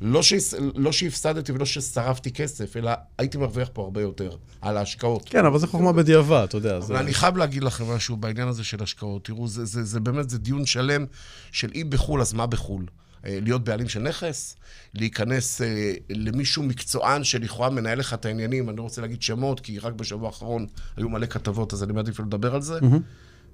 [0.00, 0.54] לא, שהס...
[0.74, 4.30] לא שהפסדתי ולא ששרפתי כסף, אלא הייתי מרוויח פה הרבה יותר
[4.60, 5.28] על ההשקעות.
[5.28, 6.80] כן, אבל זה חוכמה בדיעבד, אתה יודע.
[6.80, 6.92] זה...
[6.92, 9.24] אבל אני חייב להגיד לכם משהו בעניין הזה של השקעות.
[9.24, 11.06] תראו, זה, זה, זה באמת, זה דיון שלם
[11.52, 12.86] של אם בחו"ל, אז מה בחו"ל?
[13.26, 14.56] אה, להיות בעלים של נכס,
[14.94, 19.78] להיכנס אה, למישהו מקצוען שלכאורה מנהל לך את העניינים, אני לא רוצה להגיד שמות, כי
[19.78, 22.78] רק בשבוע האחרון היו מלא כתבות, אז אני מעדיף לדבר על זה.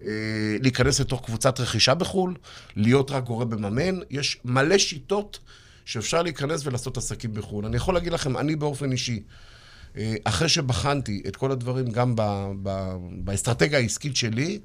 [0.05, 2.35] אה, להיכנס לתוך קבוצת רכישה בחו"ל,
[2.77, 5.39] להיות רק גורם מממן, יש מלא שיטות
[5.91, 7.67] שאפשר להיכנס ולעשות עסקים בחו"ל.
[7.67, 9.23] אני יכול להגיד לכם, אני באופן אישי,
[9.97, 12.23] אה, אחרי שבחנתי את כל הדברים גם ב,
[12.63, 14.59] ב, באסטרטגיה העסקית שלי,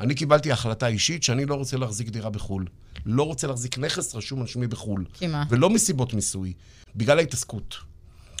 [0.00, 2.66] אני קיבלתי החלטה אישית שאני לא רוצה להחזיק דירה בחו"ל.
[3.06, 5.04] לא רוצה להחזיק נכס רשום על שמי בחו"ל.
[5.12, 5.44] כי מה?
[5.48, 6.52] ולא מסיבות מיסוי,
[6.96, 7.76] בגלל ההתעסקות.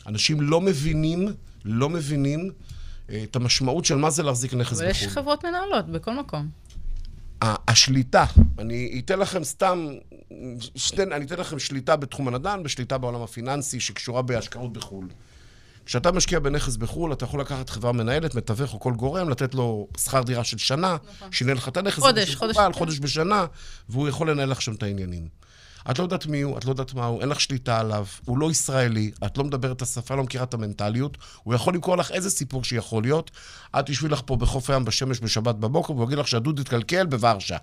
[0.06, 1.28] אנשים לא מבינים,
[1.64, 2.50] לא מבינים
[3.10, 5.10] אה, את המשמעות של מה זה להחזיק נכס אבל יש בחו"ל.
[5.14, 6.48] חברות מנהלות בכל מקום.
[7.42, 8.24] השליטה,
[8.58, 9.88] אני אתן לכם סתם,
[10.76, 15.08] שתי, אני אתן לכם שליטה בתחום הנדל"ן ושליטה בעולם הפיננסי שקשורה בהשקעות בחו"ל.
[15.86, 19.88] כשאתה משקיע בנכס בחו"ל, אתה יכול לקחת חברה מנהלת, מתווך או כל גורם, לתת לו
[19.96, 20.96] שכר דירה של שנה,
[21.30, 21.98] שינה לך את הנכס.
[21.98, 22.10] נכון.
[22.10, 22.78] חודש, חודש, מקובל, כן.
[22.78, 23.46] חודש בשנה,
[23.88, 25.28] והוא יכול לנהל לך שם את העניינים.
[25.90, 28.38] את לא יודעת מי הוא, את לא יודעת מה הוא, אין לך שליטה עליו, הוא
[28.38, 32.10] לא ישראלי, את לא מדברת את השפה, לא מכירה את המנטליות, הוא יכול למכור לך
[32.10, 33.30] איזה סיפור שיכול להיות.
[33.78, 37.56] את תשבי לך פה בחוף הים בשמש בשבת בבוקר, והוא יגיד לך שהדוד התקלקל בוורשה.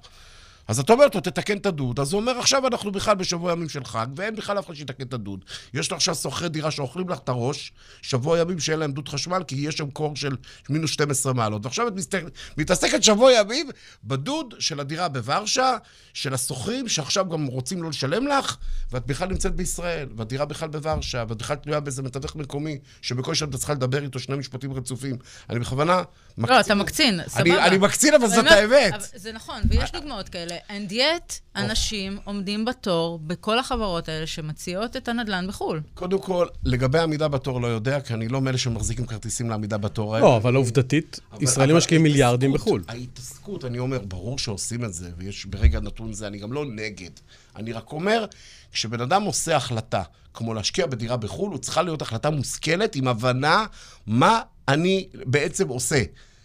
[0.70, 2.00] אז את אומרת לו, תתקן את הדוד.
[2.00, 5.04] אז הוא אומר, עכשיו אנחנו בכלל בשבוע ימים של חג, ואין בכלל אף אחד שיתקן
[5.04, 5.46] את הדוד.
[5.74, 9.44] יש לו עכשיו שוכרי דירה שאוכלים לך את הראש, שבוע ימים שאין להם דוד חשמל,
[9.48, 10.36] כי יש שם קור של
[10.70, 11.66] מינוס 12 מעלות.
[11.66, 13.70] ועכשיו את מסתכל, מתעסקת שבוע ימים
[14.04, 15.78] בדוד של הדירה בוורשה,
[16.14, 18.58] של השוכרים, שעכשיו גם רוצים לא לשלם לך,
[18.92, 23.56] ואת בכלל נמצאת בישראל, והדירה בכלל בוורשה, ואת בכלל תלויה באיזה מתווך מקומי, שבקושי את
[23.56, 25.18] צריכה לדבר איתו שני משפטים רצופים.
[25.50, 26.04] אני בכוונה
[26.38, 26.56] מקצין.
[26.56, 27.66] לא, אתה מקצין, אני, סבבה.
[27.66, 28.94] אני מקצין, אבל זאת האמת.
[29.16, 30.59] זה נכון, ויש דוגמאות כאלה.
[30.68, 35.82] And yet, אנשים עומדים בתור בכל החברות האלה שמציעות את הנדל"ן בחו"ל.
[35.94, 40.16] קודם כל, לגבי עמידה בתור לא יודע, כי אני לא מאלה שמחזיקים כרטיסים לעמידה בתור
[40.16, 40.26] האלה.
[40.26, 42.84] לא, אבל עובדתית, ישראלים משקיעים מיליארדים בחו"ל.
[42.88, 47.12] ההתעסקות, אני אומר, ברור שעושים את זה, ויש ברגע נתון זה, אני גם לא נגד.
[47.56, 48.26] אני רק אומר,
[48.72, 50.04] כשבן אדם עושה החלטה,
[50.34, 53.66] כמו להשקיע בדירה בחו"ל, הוא צריכה להיות החלטה מושכלת, עם הבנה
[54.08, 56.04] מה אני בעצם עושה.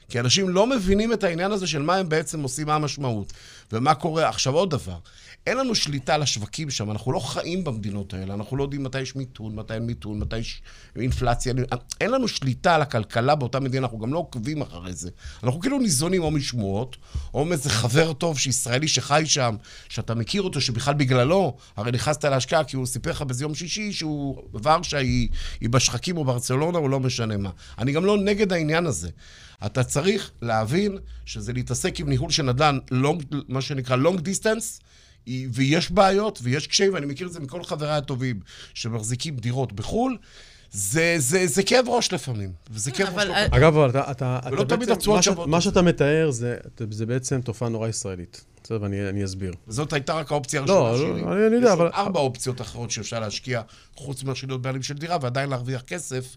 [0.08, 3.32] כי אנשים לא מבינים את העניין הזה של מה הם בעצם עושים, מה המשמעות.
[3.74, 4.28] ומה קורה.
[4.28, 4.96] עכשיו, עוד דבר.
[5.46, 9.00] אין לנו שליטה על השווקים שם, אנחנו לא חיים במדינות האלה, אנחנו לא יודעים מתי
[9.00, 10.62] יש מיתון, מתי אין מיתון, מתי יש
[10.96, 11.54] אינפלציה.
[12.00, 15.10] אין לנו שליטה על הכלכלה באותה מדינה, אנחנו גם לא עוקבים אחרי זה.
[15.42, 16.96] אנחנו כאילו ניזונים או משמועות,
[17.34, 19.56] או מאיזה חבר טוב שישראלי שחי שם,
[19.88, 23.92] שאתה מכיר אותו, שבכלל בגללו, הרי נכנסת להשקעה כי הוא סיפר לך באיזה יום שישי
[23.92, 25.28] שהוא, ורשה היא,
[25.60, 27.50] היא בשחקים או ברצלונה או לא משנה מה.
[27.78, 29.10] אני גם לא נגד העניין הזה.
[29.66, 34.80] אתה צריך להבין שזה להתעסק עם ניהול של נדל"ן, long, מה שנקרא long distance,
[35.52, 38.40] ויש בעיות ויש קשיים, ואני מכיר את זה מכל חבריי הטובים
[38.74, 40.16] שמחזיקים דירות בחו"ל.
[40.76, 43.56] זה, זה, זה כאב ראש לפעמים, וזה כאב ראש אבל- לא קטן.
[43.56, 45.82] אגב, אבל אתה, אתה, ולא אתה תמיד בעצם, התשואות מה, ש, שוות מה את שאתה
[45.82, 46.56] מתאר זה,
[46.90, 48.44] זה בעצם תופעה נורא ישראלית.
[48.64, 49.54] בסדר, ואני אני אסביר.
[49.66, 51.32] זאת הייתה רק האופציה לא, הראשונה לא, שלי.
[51.32, 53.62] אני- אני יודע, יש אבל- ארבע אופציות אחרות שאפשר להשקיע,
[53.96, 56.36] חוץ מאשר להיות בעלים של דירה, ועדיין להרוויח כסף,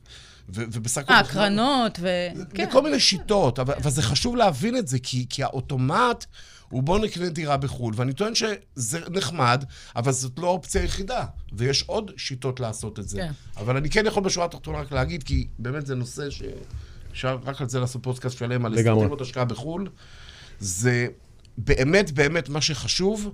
[0.49, 1.13] ו- ובסך הכל...
[1.13, 2.07] אה, בכלל- קרנות ו...
[2.53, 2.67] כן.
[2.69, 6.25] בכל מיני שיטות, אבל, אבל זה חשוב להבין את זה, כי, כי האוטומט
[6.69, 9.63] הוא בוא נקנה דירה בחו"ל, ואני טוען שזה נחמד,
[9.95, 13.17] אבל זאת לא האופציה היחידה, ויש עוד שיטות לעשות את זה.
[13.17, 13.31] כן.
[13.57, 17.69] אבל אני כן יכול בשורה התחתונה רק להגיד, כי באמת זה נושא שאפשר רק על
[17.69, 18.73] זה לעשות פודקאסט שלם, על.
[18.73, 19.89] אסטרטגיות השקעה בחו"ל.
[20.59, 21.07] זה
[21.57, 23.33] באמת באמת מה שחשוב.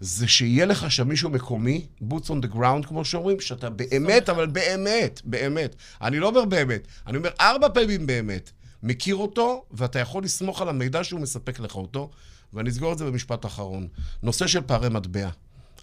[0.00, 4.46] זה שיהיה לך שם מישהו מקומי, boots on the ground, כמו שאומרים, שאתה באמת, אבל
[4.46, 8.50] באמת, באמת, אני לא אומר באמת, אני אומר ארבע פעמים באמת,
[8.82, 12.10] מכיר אותו, ואתה יכול לסמוך על המידע שהוא מספק לך אותו,
[12.54, 13.88] ואני אסגור את זה במשפט אחרון.
[14.22, 15.28] נושא של פערי מטבע.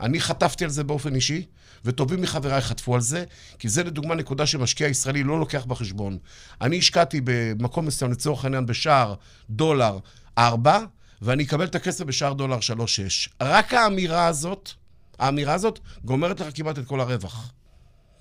[0.01, 1.45] אני חטפתי על זה באופן אישי,
[1.86, 3.24] וטובים מחבריי חטפו על זה,
[3.59, 6.17] כי זה לדוגמה נקודה שמשקיע ישראלי לא לוקח בחשבון.
[6.61, 9.15] אני השקעתי במקום מסוים, לצורך העניין, בשער
[9.49, 9.97] דולר
[10.38, 10.80] ארבע,
[11.22, 13.30] ואני אקבל את הכסף בשער דולר שלוש שש.
[13.41, 14.72] רק האמירה הזאת,
[15.19, 17.51] האמירה הזאת גומרת לך כמעט את כל הרווח.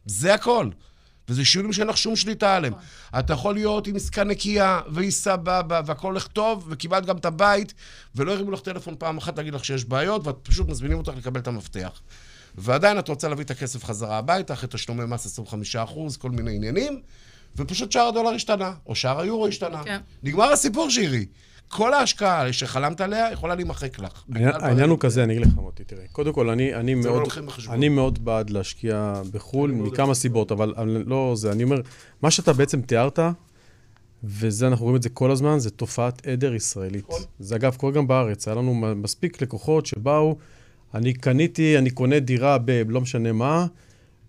[0.06, 0.70] זה הכל.
[1.30, 2.72] וזה שיעורים שאין לך שום שליטה עליהם.
[3.18, 7.74] אתה יכול להיות עם עסקה נקייה, והיא סבבה, והכל הולך טוב, וקיבלת גם את הבית,
[8.14, 11.40] ולא הרימו לך טלפון פעם אחת להגיד לך שיש בעיות, ואת פשוט מזמינים אותך לקבל
[11.40, 12.00] את המפתח.
[12.54, 17.00] ועדיין את רוצה להביא את הכסף חזרה הביתה, אחרי תשלומי מס 25%, כל מיני עניינים,
[17.56, 19.84] ופשוט שער הדולר השתנה, או שער היורו השתנה.
[19.84, 20.00] כן.
[20.22, 21.26] נגמר הסיפור, שירי.
[21.70, 24.24] כל ההשקעה שחלמת עליה יכולה להימחק לך.
[24.34, 26.02] העניין- הוא כזה, אני אגיד לך מוטי, תראה.
[26.12, 27.28] קודם כל, אני, אני, לא מאוד.
[27.70, 30.74] אני מאוד בעד להשקיע בחו"ל, מכמה סיבות, אבל,
[31.06, 31.52] לא זה.
[31.52, 31.80] אני אומר,
[32.22, 33.18] מה שאתה בעצם תיארת,
[34.24, 37.04] וזה, אנחנו רואים את זה כל הזמן, זה תופעת עדר ישראלית.
[37.08, 37.22] נכון.
[37.38, 38.48] זה אגב קורה גם בארץ.
[38.48, 40.36] היה לנו מספיק לקוחות שבאו,
[40.94, 42.70] אני קניתי, אני קונה דירה ב...
[42.88, 43.66] לא משנה מה,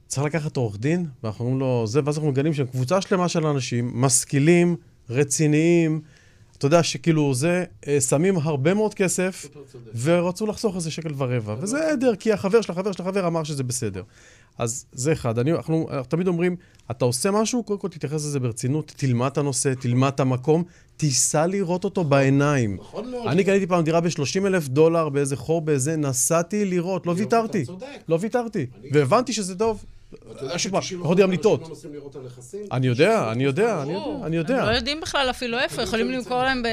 [0.07, 3.45] צריך לקחת עורך דין, ואנחנו אומרים לו, זה, ואז אנחנו מגלים שהם קבוצה שלמה של
[3.47, 4.75] אנשים, משכילים,
[5.09, 6.01] רציניים,
[6.61, 9.45] אתה יודע שכאילו זה, אה, שמים הרבה מאוד כסף,
[10.01, 11.55] ורצו לחסוך איזה שקל ורבע.
[11.61, 14.03] וזה עדר, כי החבר של החבר של החבר אמר שזה בסדר.
[14.57, 15.39] אז זה אחד.
[15.39, 16.55] אני, אנחנו, אנחנו תמיד אומרים,
[16.91, 20.63] אתה עושה משהו, קודם כל תתייחס לזה ברצינות, תלמד את הנושא, תלמד את המקום,
[20.97, 22.77] תיסע לראות אותו בעיניים.
[22.79, 23.27] נכון מאוד.
[23.27, 27.63] אני קניתי פעם דירה ב-30 אלף דולר באיזה חור באיזה, נסעתי לראות, לא ויתרתי.
[27.63, 27.87] אתה צודק.
[28.07, 28.65] לא ויתרתי.
[28.91, 29.85] והבנתי שזה טוב.
[30.57, 31.69] שוב פעם, ש-90% יכולתי גם מהאנשים לטעות.
[31.69, 32.67] לא?
[32.71, 33.93] אני יודע, אני יודע, אני.
[33.93, 34.71] יודע, אני הם לא יודע.
[34.75, 36.63] יודעים בכלל אפילו איפה, יכולים זה למכור להם.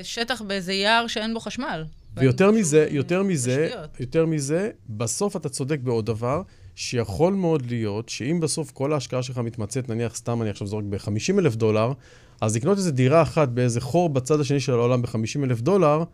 [0.00, 1.84] בשטח באיזה יער שאין בו חשמל.
[2.16, 3.70] ויותר מזה, יותר אה, מזה.
[4.00, 6.42] יותר מזה, בסוף אתה צודק בעוד דבר,
[6.74, 11.38] שיכול מאוד להיות שאם בסוף כל ההשקעה שלך מתמצאת, נניח סתם אני עכשיו זורק ב-50
[11.38, 11.92] אלף דולר,
[12.40, 16.04] אז לקנות איזה דירה אחת באיזה חור בצד השני של העולם ב-50 אלף דולר,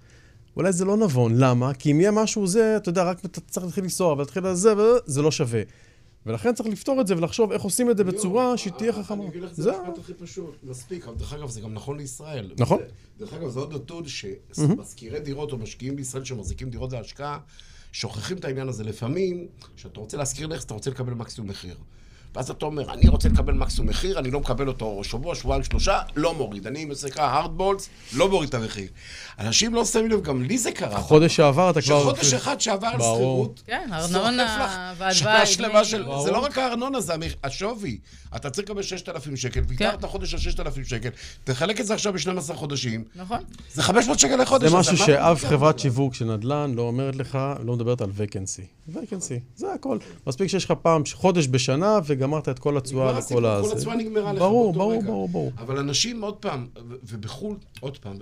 [0.56, 1.32] אולי זה לא נבון.
[1.36, 1.74] למה?
[1.74, 5.22] כי אם יהיה משהו זה, אתה יודע, רק אתה צריך להתחיל לנסוע ולהתחיל לזה, וזה
[5.22, 5.62] לא שווה.
[6.28, 9.22] ולכן צריך לפתור את זה ולחשוב איך עושים את זה בצורה שהיא תהיה חכמה.
[9.22, 11.96] אני אגיד לך את זה המשפט הכי פשוט, מספיק, אבל דרך אגב זה גם נכון
[11.96, 12.50] לישראל.
[12.58, 12.80] נכון.
[13.18, 17.38] דרך אגב זה עוד נתון שמשכירי דירות או משקיעים בישראל שמחזיקים דירות להשקעה,
[17.92, 18.84] שוכחים את העניין הזה.
[18.84, 21.76] לפעמים, כשאתה רוצה להשכיר נכס, אתה רוצה לקבל מקסימום מחיר.
[22.34, 26.00] ואז אתה אומר, אני רוצה לקבל מקסימום מחיר, אני לא מקבל אותו שבוע, שבועיים, שלושה,
[26.16, 26.66] לא מוריד.
[26.66, 28.88] אני, שנקרא hard balls, לא מוריד את המחיר.
[29.38, 31.00] אנשים לא שמים לב, גם לי זה קרה.
[31.00, 32.00] חודש שעבר אתה כבר...
[32.00, 33.00] שחודש אחד שעבר על.
[33.00, 36.04] שכירות, כן, ארנונה שנה שלמה של...
[36.24, 37.14] זה לא רק הארנונה, זה
[37.44, 37.98] השווי.
[38.36, 41.08] אתה צריך לקבל 6,000 שקל, ויתרת חודש על 6,000 שקל,
[41.44, 43.38] תחלק את זה עכשיו ב-12 חודשים, נכון.
[43.74, 44.70] זה 500 שקל לחודש.
[44.70, 45.78] זה משהו שאף מדבר חברת?
[45.78, 48.62] שיווק של נדל"ן לא אומרת לך, לא מדברת על וקנסי.
[48.88, 49.98] וקנסי, זה הכל.
[50.26, 53.72] מספיק שיש לך פעם חודש בשנה וגמרת את כל התשואה לכל הסיפור, כל הזה.
[53.72, 55.06] התשואה נגמרה לך ברור, באותו ברור, רגע.
[55.06, 55.52] ברור, ברור.
[55.58, 56.66] אבל אנשים, עוד פעם,
[57.02, 58.16] ובחו"ל, עוד פעם,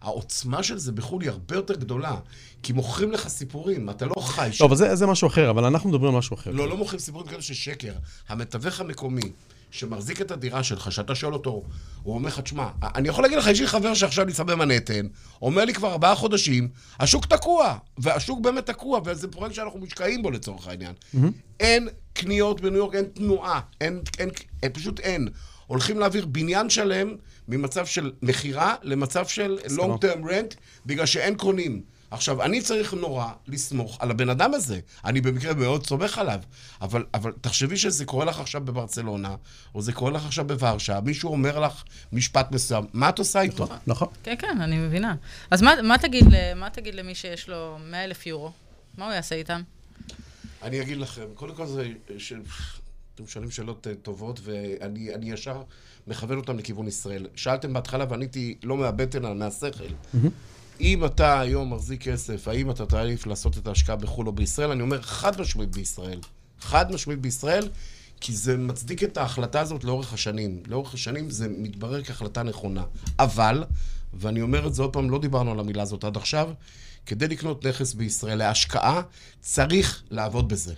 [0.00, 2.16] והעוצמה של זה בחו"ל היא הרבה יותר גדולה,
[2.62, 4.64] כי מוכרים לך סיפורים, אתה לא חי שם.
[4.64, 6.50] לא, אבל זה זה משהו אחר, אבל אנחנו מדברים על משהו אחר.
[6.50, 7.92] לא, לא מוכרים סיפורים כאלה של שקר.
[8.28, 9.32] המתווך המקומי,
[9.70, 11.62] שמחזיק את הדירה שלך, שאתה שואל אותו,
[12.02, 15.06] הוא אומר לך, תשמע, אני יכול להגיד לך, יש לי חבר שעכשיו ניסה במנהטן,
[15.42, 16.68] אומר לי כבר ארבעה חודשים,
[17.00, 20.92] השוק תקוע, והשוק באמת תקוע, וזה פרויקט שאנחנו מושקעים בו לצורך העניין.
[21.60, 24.30] אין קניות בניו יורק, אין תנועה, אין, אין,
[24.62, 25.28] אין, פשוט אין.
[25.66, 27.16] הולכים להעביר בניין שלם
[27.48, 30.54] ממצב של מכירה למצב של long term rent,
[30.86, 31.82] בגלל שאין קונים.
[32.10, 34.80] עכשיו, אני צריך נורא לסמוך על הבן אדם הזה.
[35.04, 36.40] אני במקרה מאוד סומך עליו.
[36.80, 39.34] אבל, אבל תחשבי שזה קורה לך עכשיו בברצלונה,
[39.74, 43.66] או זה קורה לך עכשיו בוורשה, מישהו אומר לך משפט מסוים, מה את עושה איתו?
[43.86, 44.08] נכון.
[44.22, 45.14] כן, כן, אני מבינה.
[45.50, 48.52] אז מה, מה, תגיד, מה תגיד למי שיש לו 100 אלף יורו?
[48.98, 49.62] מה הוא יעשה איתם?
[50.62, 51.88] אני אגיד לכם, קודם כל זה...
[52.18, 52.32] ש...
[53.14, 55.62] אתם שואלים שאלות אה, טובות, ואני אני ישר
[56.06, 57.26] מכוון אותם לכיוון ישראל.
[57.36, 59.84] שאלתם בהתחלה ועניתי לא מהבטן, אלא מהשכל.
[60.80, 64.70] אם אתה היום מחזיק כסף, האם אתה תעדיף לעשות את ההשקעה בחו"ל או בישראל?
[64.70, 66.20] אני אומר חד משמעית בישראל.
[66.60, 67.68] חד משמעית בישראל,
[68.20, 70.62] כי זה מצדיק את ההחלטה הזאת לאורך השנים.
[70.66, 72.84] לאורך השנים זה מתברר כהחלטה נכונה.
[73.18, 73.64] אבל,
[74.14, 76.50] ואני אומר את זה עוד פעם, לא דיברנו על המילה הזאת עד עכשיו,
[77.06, 79.02] כדי לקנות נכס בישראל להשקעה,
[79.40, 80.74] צריך לעבוד בזה.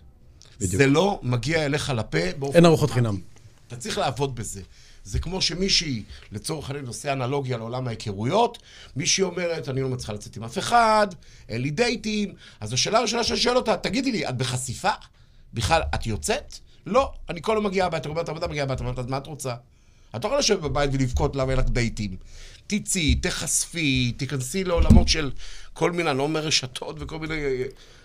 [0.57, 0.73] בדיוק.
[0.73, 2.57] זה לא מגיע אליך לפה באופן...
[2.57, 2.91] אין ארוחות.
[2.91, 3.21] חינם.
[3.69, 4.61] אתה צריך לעבוד בזה.
[5.05, 8.59] זה כמו שמישהי, לצורך העניין, עושה אנלוגיה לעולם ההיכרויות,
[8.97, 11.07] מישהי אומרת, אני לא מצליחה לצאת עם אף אחד,
[11.49, 14.91] אין לי דייטים, אז השאלה הראשונה שאני שואל אותה, תגידי לי, את בחשיפה?
[15.55, 16.59] בכלל, את יוצאת?
[16.87, 19.55] לא, אני כל יום מגיעה הביתה, אומרת עבודה, מגיעה הביתה, אומרת, אז מה את רוצה?
[20.17, 22.17] את לא יכולה לשבת בבית ולבכות למה אין לך דייטים.
[22.67, 25.31] תצאי, תחשפי, תיכנסי לעולמות של
[25.73, 27.35] כל מיני, אני לא אומר רשתות וכל מיני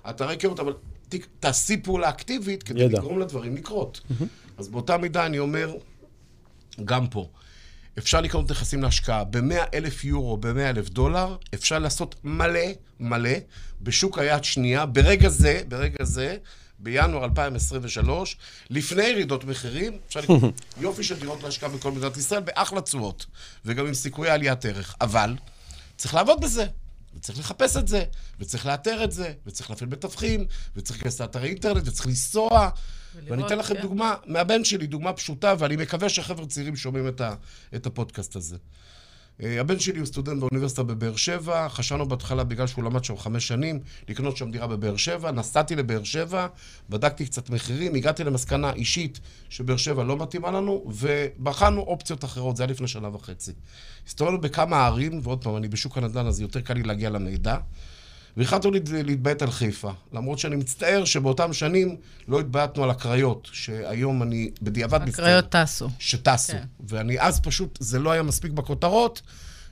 [0.10, 0.74] אתרי היכרות, אבל
[1.10, 2.98] ת, תעשי פעולה אקטיבית כדי ידע.
[2.98, 4.02] לגרום לדברים לקרות.
[4.58, 5.74] אז באותה מידה אני אומר,
[6.86, 7.30] גם פה,
[7.98, 12.60] אפשר לקנות נכסים להשקעה ב-100 אלף יורו, ב-100 אלף דולר, אפשר לעשות מלא,
[13.00, 13.32] מלא,
[13.82, 16.38] בשוק היד שנייה, ברגע זה, ברגע זה,
[16.80, 18.38] בינואר 2023,
[18.70, 23.26] לפני ירידות מחירים, אפשר לקנות יופי של דירות להשקעה בכל מדינת ישראל, באחלה תשואות,
[23.66, 24.96] וגם עם סיכויי עליית ערך.
[25.02, 25.36] אבל,
[25.98, 26.66] צריך לעבוד בזה.
[27.18, 28.04] וצריך לחפש את זה,
[28.40, 30.46] וצריך לאתר את זה, וצריך להפעיל מתווכים,
[30.76, 32.70] וצריך להיכנס לאתרי אינטרנט, וצריך לנסוע.
[33.28, 33.82] ואני אתן לכם כן.
[33.82, 37.36] דוגמה מהבן שלי, דוגמה פשוטה, ואני מקווה שהחבר'ה צעירים שומעים את, ה,
[37.76, 38.58] את הפודקאסט הזה.
[39.44, 43.48] אה, הבן שלי הוא סטודנט באוניברסיטה בבאר שבע, חשבנו בהתחלה, בגלל שהוא למד שם חמש
[43.48, 43.80] שנים,
[44.10, 46.48] לקנות שם דירה בבאר שבע, נסעתי לבאר שבע,
[46.90, 49.20] בדקתי קצת מחירים, הגעתי למסקנה אישית
[49.50, 53.52] שבאר שבע לא מתאימה לנו, ובחנו אופציות אחרות, זה היה לפני שנה וחצי.
[54.08, 57.58] הסתובבנו בכמה ערים, ועוד פעם, אני בשוק הנדל"ן, אז יותר קל לי להגיע למידע.
[58.38, 59.92] והחלטנו להת- להתביית על חיפה.
[60.14, 65.26] למרות שאני מצטער שבאותם שנים לא התבייתנו על הקריות, שהיום אני בדיעבד מצטער.
[65.26, 65.90] הקריות טסו.
[66.00, 66.54] שטסו.
[66.54, 66.64] כן.
[66.88, 69.22] ואני אז פשוט, זה לא היה מספיק בכותרות.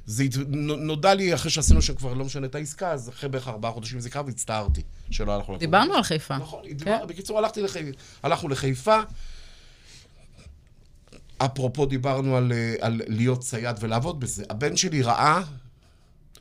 [0.06, 0.24] זה
[0.58, 4.00] נודע לי אחרי שעשינו שם כבר לא משנה את העסקה, אז אחרי בערך ארבעה חודשים
[4.00, 5.60] זה קרה והצטערתי שלא הלכנו לקום.
[5.60, 6.38] דיברנו על חיפה.
[6.38, 6.74] נכון, כן.
[6.74, 9.00] דיבר, בקיצור, הלכתי לחיפה, הלכנו לחיפה.
[11.38, 14.44] אפרופו דיברנו על, אה, על להיות צייד ולעבוד בזה.
[14.50, 15.42] הבן שלי ראה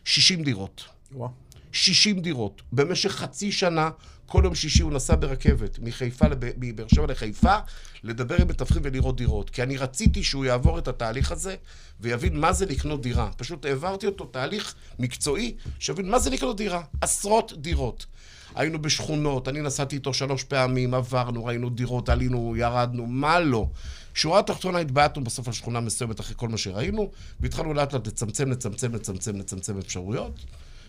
[0.05, 0.85] 60 דירות.
[1.13, 1.31] וואו.
[1.75, 2.63] 60 דירות.
[2.73, 3.91] במשך חצי שנה,
[4.27, 6.27] כל יום שישי הוא נסע ברכבת מחיפה.
[6.59, 7.57] מבאר שבע לחיפה,
[8.03, 9.51] לדבר עם מתווכים ולראות דירות.
[9.51, 11.57] כי אני רציתי שהוא יעבור את התהליך הזה
[12.01, 13.31] ויבין מה זה לקנות דירה.
[13.37, 16.83] פשוט העברתי אותו תהליך מקצועי, שיבין מה זה לקנות דירה.
[17.01, 18.07] עשרות דירות.
[18.55, 23.69] היינו בשכונות, אני נסעתי איתו שלוש פעמים, עברנו, ראינו דירות, עלינו, ירדנו, מה לא.
[24.15, 27.11] שורה התחתונה התבעטנו בסוף על שכונה מסוימת אחרי כל מה שראינו,
[27.41, 30.45] והתחלנו לאט לאט לצמצם, לצמצם, לצמצם, לצמצם אפשרויות.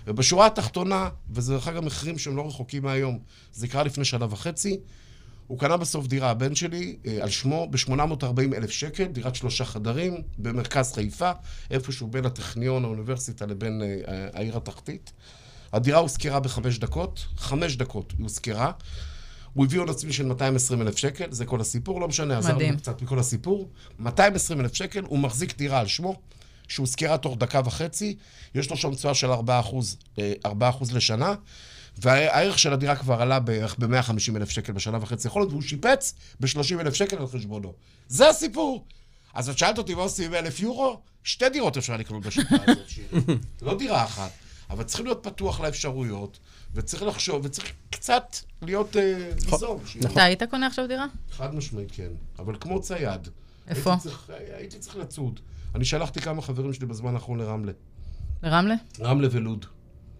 [0.07, 3.19] ובשורה התחתונה, וזה דרך אגב מחירים שהם לא רחוקים מהיום,
[3.53, 4.79] זה קרה לפני שנה וחצי,
[5.47, 10.21] הוא קנה בסוף דירה, הבן שלי, אה, על שמו, ב-840 אלף שקל, דירת שלושה חדרים,
[10.37, 11.31] במרכז חיפה,
[11.71, 15.11] איפשהו בין הטכניון, האוניברסיטה, לבין אה, העיר התחתית.
[15.73, 18.71] הדירה הושכרה בחמש דקות, חמש דקות היא הושכרה.
[19.53, 22.77] הוא הביא הון עצמי של 220 אלף שקל, זה כל הסיפור, לא משנה, עזרנו.
[22.77, 23.69] קצת מכל הסיפור.
[23.99, 26.15] 220 אלף שקל, הוא מחזיק דירה על שמו,
[26.67, 28.15] שהושכרה תוך דקה וחצי,
[28.55, 29.97] יש לו שם תשואה של 4 אחוז,
[30.45, 31.33] 4 אחוז לשנה,
[31.97, 36.79] והערך של הדירה כבר עלה בערך ב-150 אלף שקל בשנה וחצי יכולת, והוא שיפץ ב-30
[36.79, 37.73] אלף שקל על חשבונו.
[38.07, 38.85] זה הסיפור.
[39.33, 40.99] אז את שאלת אותי מה עושים עם אלף יורו?
[41.23, 43.19] שתי דירות אפשר לקנות בשיטה הזאת, שירי.
[43.61, 44.31] לא דירה אחת.
[44.69, 46.39] אבל צריכים להיות פתוח לאפשרויות,
[46.73, 49.81] וצריך לחשוב, וצריך קצת להיות, אה, ליזום.
[49.85, 50.05] שירי.
[50.05, 51.05] אתה היית קונה עכשיו דירה?
[51.31, 52.09] חד משמעית כן,
[52.39, 53.27] אבל כמו צייד.
[53.67, 53.95] איפה?
[54.57, 55.39] הייתי צריך לצוד.
[55.75, 57.71] אני שלחתי כמה חברים שלי בזמן האחרון לרמלה.
[58.43, 58.75] ברמלה?
[59.01, 59.65] רמלה ולוד.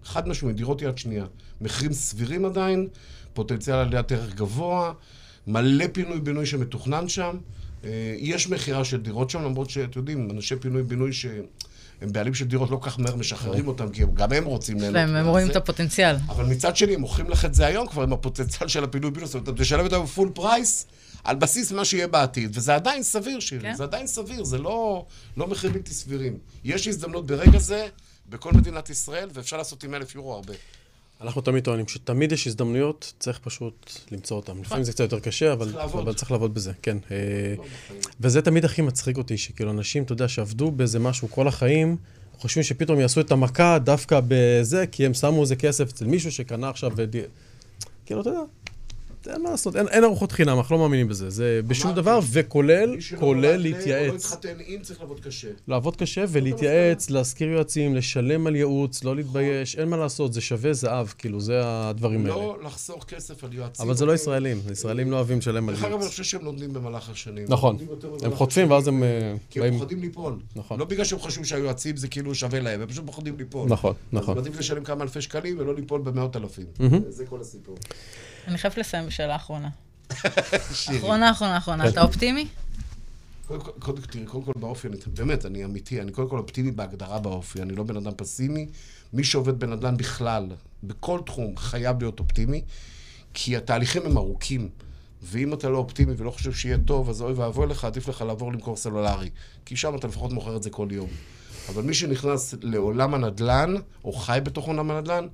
[0.03, 1.25] חד משמעית, דירות יד שנייה.
[1.61, 2.87] מחירים סבירים עדיין,
[3.33, 4.93] פוטנציאל עליית ערך גבוה,
[5.47, 7.37] מלא פינוי-בינוי שמתוכנן שם.
[7.83, 11.11] אה, יש מכירה של דירות שם, למרות שאתם יודעים, אנשי פינוי-בינוי
[11.99, 14.97] שהם בעלים של דירות לא כל כך מהר משחררים אותם, כי גם הם רוצים ליהנות.
[14.97, 15.55] הם הם רואים את.
[15.55, 16.15] הפוטנציאל.
[16.29, 19.47] אבל מצד שני, הם מוכרים לך את זה היום כבר עם הפוטנציאל של הפינוי-בינוי, זאת
[19.47, 20.85] אומרת, תשלם אותם ב full price
[21.23, 23.75] על בסיס מה שיהיה בעתיד, וזה עדיין סביר, שירי, כן.
[23.75, 25.05] זה עדיין סביר, זה לא,
[25.37, 26.37] לא מחיר בלתי סבירים.
[26.63, 27.87] יש הזדמנות ברגע זה
[28.29, 30.53] בכל מדינת ישראל, ואפשר לעשות עם אלף יורו הרבה.
[31.21, 34.53] אנחנו תמיד טוענים שתמיד יש הזדמנויות, צריך פשוט למצוא אותן.
[34.61, 36.01] לפעמים זה קצת יותר קשה, אבל צריך לעבוד.
[36.01, 36.97] אבל צריך לעבוד בזה, כן.
[37.11, 37.55] אה,
[38.21, 41.97] וזה תמיד הכי מצחיק אותי, שכאילו אנשים, אתה יודע, שעבדו באיזה משהו כל החיים,
[42.37, 46.69] חושבים שפתאום יעשו את המכה דווקא בזה, כי הם שמו איזה כסף אצל מישהו שקנה
[46.69, 46.91] עכשיו...
[48.05, 48.41] כאילו, אתה יודע,
[49.27, 51.29] אין מה לעשות, אין, אין ארוחות חינם, אנחנו לא מאמינים בזה.
[51.29, 54.25] זה בשום דבר, וכולל, מי שלא כולל נולד ל- או לא להתייעץ.
[54.25, 55.47] התחתן עם, צריך לעבוד קשה.
[55.67, 60.73] לעבוד קשה ולהתייעץ, להשכיר יועצים, לשלם על ייעוץ, לא להתבייש, אין מה לעשות, זה שווה
[60.73, 62.35] זהב, כאילו, זה הדברים האלה.
[62.35, 63.85] לא לחסוך כסף על יועצים.
[63.85, 64.13] אבל זה לא?
[64.13, 66.11] ישראלים, ישראלים לא אוהבים לשלם על דרך אגב, אני ייעוץ.
[66.11, 67.45] חושב שהם נותנים במהלך השנים.
[67.49, 67.77] נכון,
[68.23, 69.79] הם חוטפים ואז הם אה, כי הם באים...
[69.79, 70.33] פוחדים ליפול.
[70.55, 70.79] נכון.
[70.79, 73.69] לא בגלל שהם חושבים שהיועצים זה כאילו שווה להם, הם פשוט פוחדים ליפול.
[73.69, 74.37] נכון, נכון.
[74.37, 76.65] אז עדיף לשלם כמה אלפי שקלים ולא ליפול במאות אלפים.
[77.09, 77.77] זה כל הסיפור.
[78.47, 79.69] אני חייבת לסיים בשאלה אחרונה.
[80.99, 81.83] אחרונה, אחרונה, אחרונה.
[81.83, 81.89] כן.
[81.89, 82.47] אתה אופטימי?
[83.47, 86.37] קודם כל- קודם כל, תראי, קודם כל באופי, אני, באמת, אני אמיתי, אני קודם כל
[86.39, 88.67] אופטימי בהגדרה באופי, אני לא בן אדם פסימי.
[89.13, 90.47] מי שעובד בנדל"ן בכלל,
[90.83, 92.61] בכל תחום, חייב להיות אופטימי,
[93.33, 94.69] כי התהליכים הם ארוכים.
[95.23, 98.51] ואם אתה לא אופטימי ולא חושב שיהיה טוב, אז אוי ואבוי לך, עדיף לך לעבור
[98.53, 99.29] למכור סלולרי.
[99.65, 101.09] כי שם אתה לפחות מוכר את זה כל יום.
[101.69, 105.27] אבל מי שנכנס לעולם הנדל"ן, או חי בתוך עולם הנדל"ן,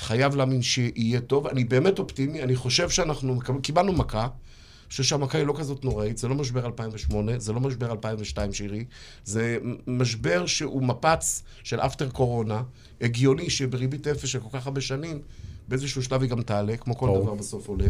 [0.00, 1.46] חייב להאמין שיהיה טוב.
[1.46, 4.22] אני באמת אופטימי, אני חושב שאנחנו קיבלנו מכה.
[4.22, 8.52] אני חושב שהמכה היא לא כזאת נוראית, זה לא משבר 2008, זה לא משבר 2002
[8.52, 8.84] שירי,
[9.24, 12.62] זה משבר שהוא מפץ של אפטר קורונה,
[13.00, 15.20] הגיוני שבריבית אפס של כל כך הרבה שנים,
[15.68, 17.22] באיזשהו שלב היא גם תעלה, כמו כל ברור.
[17.24, 17.88] דבר בסוף עולה.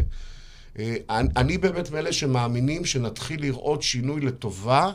[0.79, 4.91] אה, אני, אני באמת מאלה שמאמינים שנתחיל לראות שינוי לטובה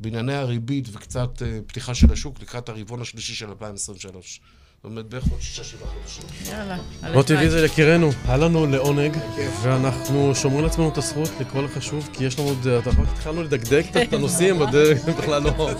[0.00, 4.40] בענייני הריבית וקצת אה, פתיחה של השוק לקראת הרבעון השלישי של 2023.
[4.84, 6.24] אומרת, בערך עוד שישה, שבעה חודשים.
[6.52, 6.76] יאללה.
[7.02, 7.36] הלוואי.
[7.36, 9.16] ויזל יקירנו, היה לנו לעונג.
[9.62, 13.42] ואנחנו שומרים לעצמנו את הזכות לקרוא לך שוב, כי יש לנו עוד, אתה רק התחלנו
[13.42, 15.70] לדקדק את הנושאים, בדרך בכלל לא,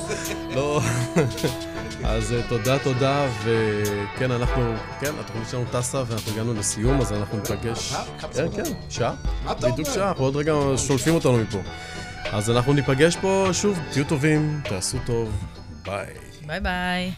[0.54, 0.80] לא,
[2.04, 7.38] אז אה, תודה, תודה, וכן, אנחנו, כן, התוכנית שלנו טסה, ואנחנו הגענו לסיום, אז אנחנו
[7.38, 8.46] ניפגש, כמה כן?
[8.56, 9.14] כן, שעה,
[9.60, 9.88] בדיוק?
[9.94, 11.58] שעה, אנחנו עוד רגע שולפים אותנו מפה.
[12.24, 15.44] אז אנחנו ניפגש פה שוב, תהיו טובים, תעשו טוב,
[15.84, 16.06] ביי.
[16.46, 17.14] ביי ביי.